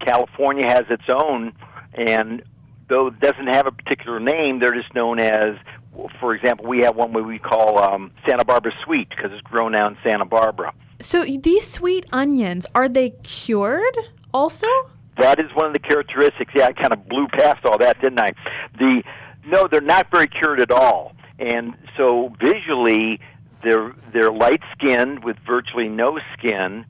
[0.00, 1.52] California has its own,
[1.94, 2.42] and
[2.88, 5.56] though it doesn't have a particular name, they're just known as.
[6.18, 9.70] For example, we have one where we call um, Santa Barbara Sweet because it's grown
[9.70, 10.74] down in Santa Barbara.
[11.00, 13.96] So these sweet onions are they cured
[14.32, 14.66] also?
[15.18, 16.52] That is one of the characteristics.
[16.54, 18.32] Yeah, I kind of blew past all that, didn't I?
[18.78, 19.02] The
[19.46, 23.20] no, they're not very cured at all, and so visually
[23.62, 26.84] they're they're light skinned with virtually no skin,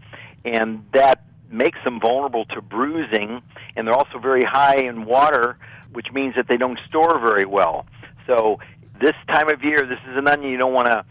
[0.44, 3.42] and that makes them vulnerable to bruising,
[3.76, 5.58] and they're also very high in water,
[5.92, 7.86] which means that they don't store very well.
[8.26, 8.58] So
[9.00, 11.04] this time of year, this is an onion you don't want to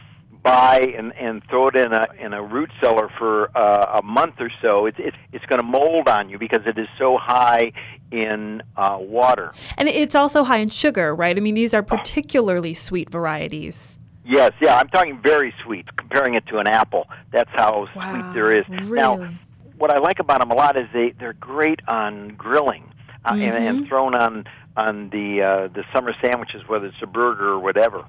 [0.43, 4.35] buy and, and throw it in a in a root cellar for uh, a month
[4.39, 4.85] or so.
[4.85, 7.71] It's it's, it's going to mold on you because it is so high
[8.11, 9.53] in uh, water.
[9.77, 11.35] And it's also high in sugar, right?
[11.35, 13.97] I mean, these are particularly sweet varieties.
[14.25, 15.85] Yes, yeah, I'm talking very sweet.
[15.97, 18.65] Comparing it to an apple, that's how Wow, sweet there is.
[18.69, 19.33] Now,
[19.77, 22.83] what I like about them a lot is they they're great on grilling
[23.25, 23.65] uh, and, Mm-hmm.
[23.67, 24.45] and thrown on
[24.77, 28.05] on the uh, the summer sandwiches, whether it's a burger or whatever.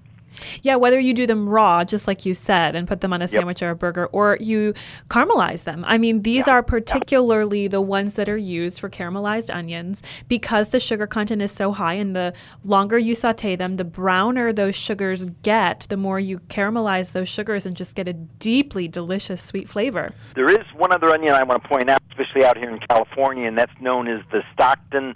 [0.63, 3.29] Yeah, whether you do them raw, just like you said, and put them on a
[3.29, 4.75] sandwich or a burger, or you
[5.09, 5.85] caramelize them.
[5.87, 10.81] I mean, these are particularly the ones that are used for caramelized onions because the
[10.81, 12.33] sugar content is so high, and the
[12.65, 17.67] longer you saute them, the browner those sugars get, the more you caramelize those sugars
[17.67, 20.13] and just get a deeply delicious sweet flavor.
[20.35, 23.47] There is one other onion I want to point out, especially out here in California,
[23.47, 25.15] and that's known as the Stockton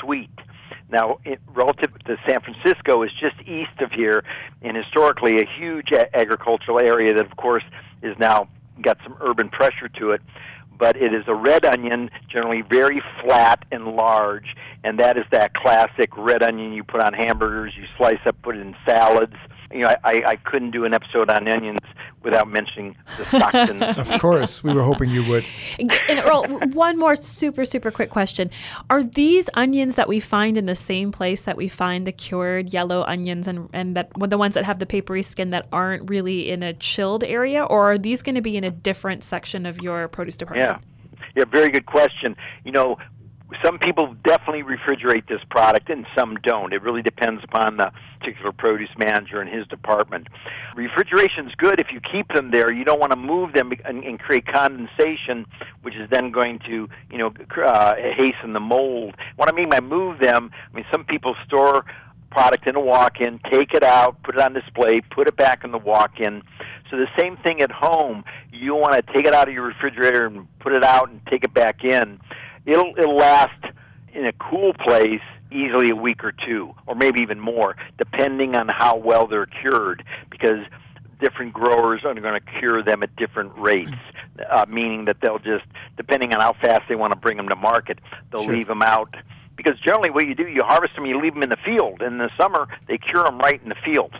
[0.00, 0.30] Sweet.
[0.90, 4.24] Now, it, relative to San Francisco, is just east of here,
[4.62, 7.62] and historically a huge a- agricultural area that, of course,
[8.02, 8.48] is now
[8.82, 10.20] got some urban pressure to it.
[10.78, 15.54] But it is a red onion, generally very flat and large, and that is that
[15.54, 19.36] classic red onion you put on hamburgers, you slice up, put it in salads.
[19.72, 21.78] You know, I, I, I couldn't do an episode on onions
[22.22, 25.44] without mentioning the Stockton Of course, we were hoping you would.
[25.78, 28.50] And Earl, one more super, super quick question.
[28.88, 32.72] Are these onions that we find in the same place that we find the cured
[32.72, 36.08] yellow onions and, and that well, the ones that have the papery skin that aren't
[36.10, 37.64] really in a chilled area?
[37.64, 40.68] Or are these going to be in a different section of your produce department?
[40.68, 40.86] Yeah.
[41.36, 42.34] Yeah, very good question.
[42.64, 42.98] You know,
[43.64, 46.72] some people definitely refrigerate this product and some don't.
[46.72, 50.28] It really depends upon the particular produce manager and his department.
[50.76, 52.72] Refrigeration's good if you keep them there.
[52.72, 55.46] You don't want to move them and, and create condensation,
[55.82, 57.32] which is then going to, you know,
[57.64, 59.14] uh, hasten the mold.
[59.36, 61.84] What I mean by move them, I mean some people store
[62.30, 65.72] product in a walk-in, take it out, put it on display, put it back in
[65.72, 66.42] the walk-in.
[66.90, 68.24] So the same thing at home.
[68.52, 71.44] You want to take it out of your refrigerator and put it out and take
[71.44, 72.20] it back in.
[72.66, 73.62] It'll it'll last
[74.12, 75.20] in a cool place
[75.52, 80.04] easily a week or two, or maybe even more, depending on how well they're cured,
[80.30, 80.64] because
[81.20, 83.90] different growers are going to cure them at different rates,
[84.48, 85.64] uh, meaning that they'll just,
[85.96, 87.98] depending on how fast they want to bring them to market,
[88.32, 88.52] they'll Sure.
[88.54, 89.14] leave them out.
[89.56, 92.00] Because generally, what you do, you harvest them, you leave them in the field.
[92.00, 94.12] In the summer, they cure them right in the field.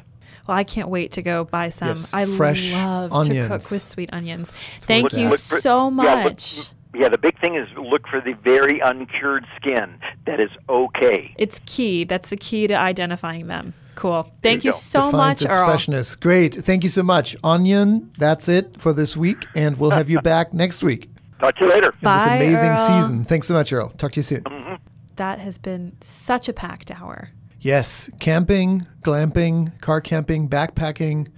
[0.47, 1.89] Well, I can't wait to go buy some.
[1.91, 4.51] Yes, I fresh love to cook with sweet onions.
[4.81, 5.49] Thank what you it is.
[5.49, 6.71] for- so yeah, look- much.
[6.95, 9.99] Yeah, the big thing is look for the very uncured skin.
[10.27, 11.35] That is okay.
[11.39, 12.05] It's key.
[12.05, 13.75] That's the key to identifying them.
[13.95, 14.31] Cool.
[14.43, 14.79] Thank you you go.
[14.79, 15.67] so Defines much, its Earl.
[15.67, 16.17] freshness.
[16.17, 16.55] Great.
[16.65, 17.37] Thank you so much.
[17.45, 21.65] Onion, that's it for this week, and we'll have you back next week Talk to
[21.65, 21.89] you later.
[21.89, 22.77] in this amazing Earl.
[23.03, 23.25] season.
[23.25, 23.91] Thanks so much, Earl.
[23.91, 24.43] Talk to you soon.
[24.45, 24.75] Mm-hmm.
[25.17, 27.29] That has been such a packed hour.
[27.61, 31.29] Yes, camping, glamping, car camping, backpacking,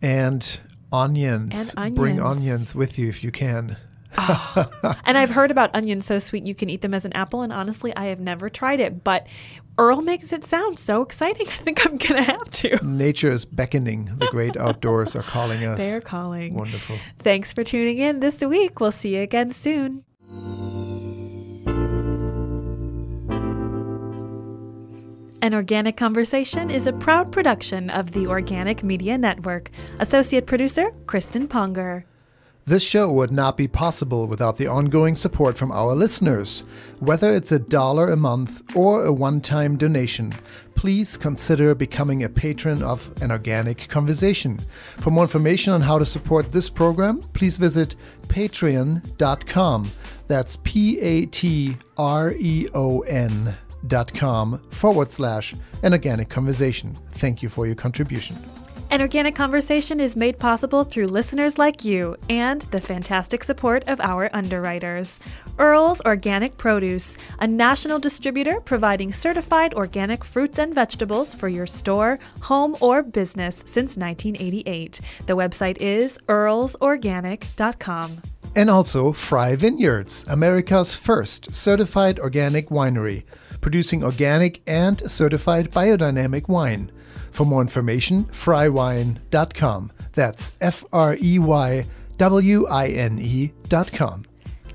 [0.00, 0.60] and
[0.90, 1.50] onions.
[1.52, 1.96] And onions.
[1.96, 2.38] Bring onions.
[2.40, 3.76] onions with you if you can.
[5.04, 7.42] And I've heard about onions so sweet you can eat them as an apple.
[7.42, 9.26] And honestly, I have never tried it, but
[9.78, 11.46] Earl makes it sound so exciting.
[11.48, 12.84] I think I'm going to have to.
[12.84, 14.10] Nature is beckoning.
[14.18, 15.78] The great outdoors are calling us.
[15.78, 16.54] They're calling.
[16.54, 16.98] Wonderful.
[17.20, 18.80] Thanks for tuning in this week.
[18.80, 20.04] We'll see you again soon.
[25.42, 29.70] An Organic Conversation is a proud production of the Organic Media Network.
[29.98, 32.04] Associate producer, Kristen Ponger.
[32.64, 36.60] This show would not be possible without the ongoing support from our listeners.
[37.00, 40.32] Whether it's a dollar a month or a one time donation,
[40.76, 44.60] please consider becoming a patron of An Organic Conversation.
[44.98, 47.96] For more information on how to support this program, please visit
[48.28, 49.90] patreon.com.
[50.28, 53.56] That's P A T R E O N
[53.88, 55.52] dot com forward slash
[55.82, 56.96] An Organic Conversation.
[57.10, 58.36] Thank you for your contribution.
[58.92, 63.98] An Organic Conversation is made possible through listeners like you and the fantastic support of
[64.00, 65.18] our underwriters.
[65.58, 72.18] Earl's Organic Produce, a national distributor providing certified organic fruits and vegetables for your store,
[72.42, 75.00] home, or business since 1988.
[75.24, 78.20] The website is earlsorganic.com.
[78.54, 83.22] And also Frey Vineyards, America's first certified organic winery,
[83.62, 86.92] producing organic and certified biodynamic wine.
[87.32, 89.92] For more information, freywine.com.
[90.12, 91.86] That's F R E Y
[92.18, 94.24] W I N E.com.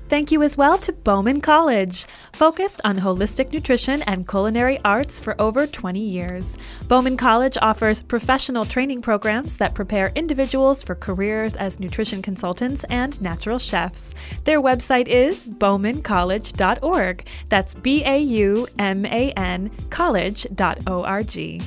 [0.08, 5.38] Thank you as well to Bauman College, focused on holistic nutrition and culinary arts for
[5.38, 6.56] over 20 years.
[6.88, 13.20] Bauman College offers professional training programs that prepare individuals for careers as nutrition consultants and
[13.20, 14.14] natural chefs.
[14.44, 17.24] Their website is baumancollege.org.
[17.50, 21.62] That's B A U M A N college.org.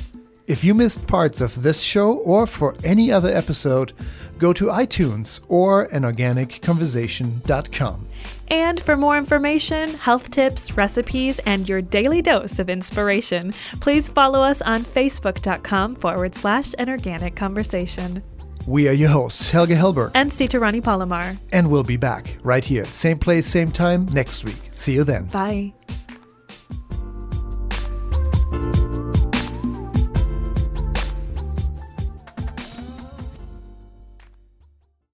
[0.46, 3.92] If you missed parts of this show or for any other episode,
[4.38, 8.06] go to iTunes or anorganicconversation.com.
[8.48, 14.42] And for more information, health tips, recipes, and your daily dose of inspiration, please follow
[14.42, 18.22] us on facebook.com forward slash an organic conversation.
[18.66, 21.36] We are your hosts, Helge Hellberg and Sita Rani Palomar.
[21.50, 24.60] And we'll be back right here, same place, same time next week.
[24.70, 25.26] See you then.
[25.26, 25.74] Bye.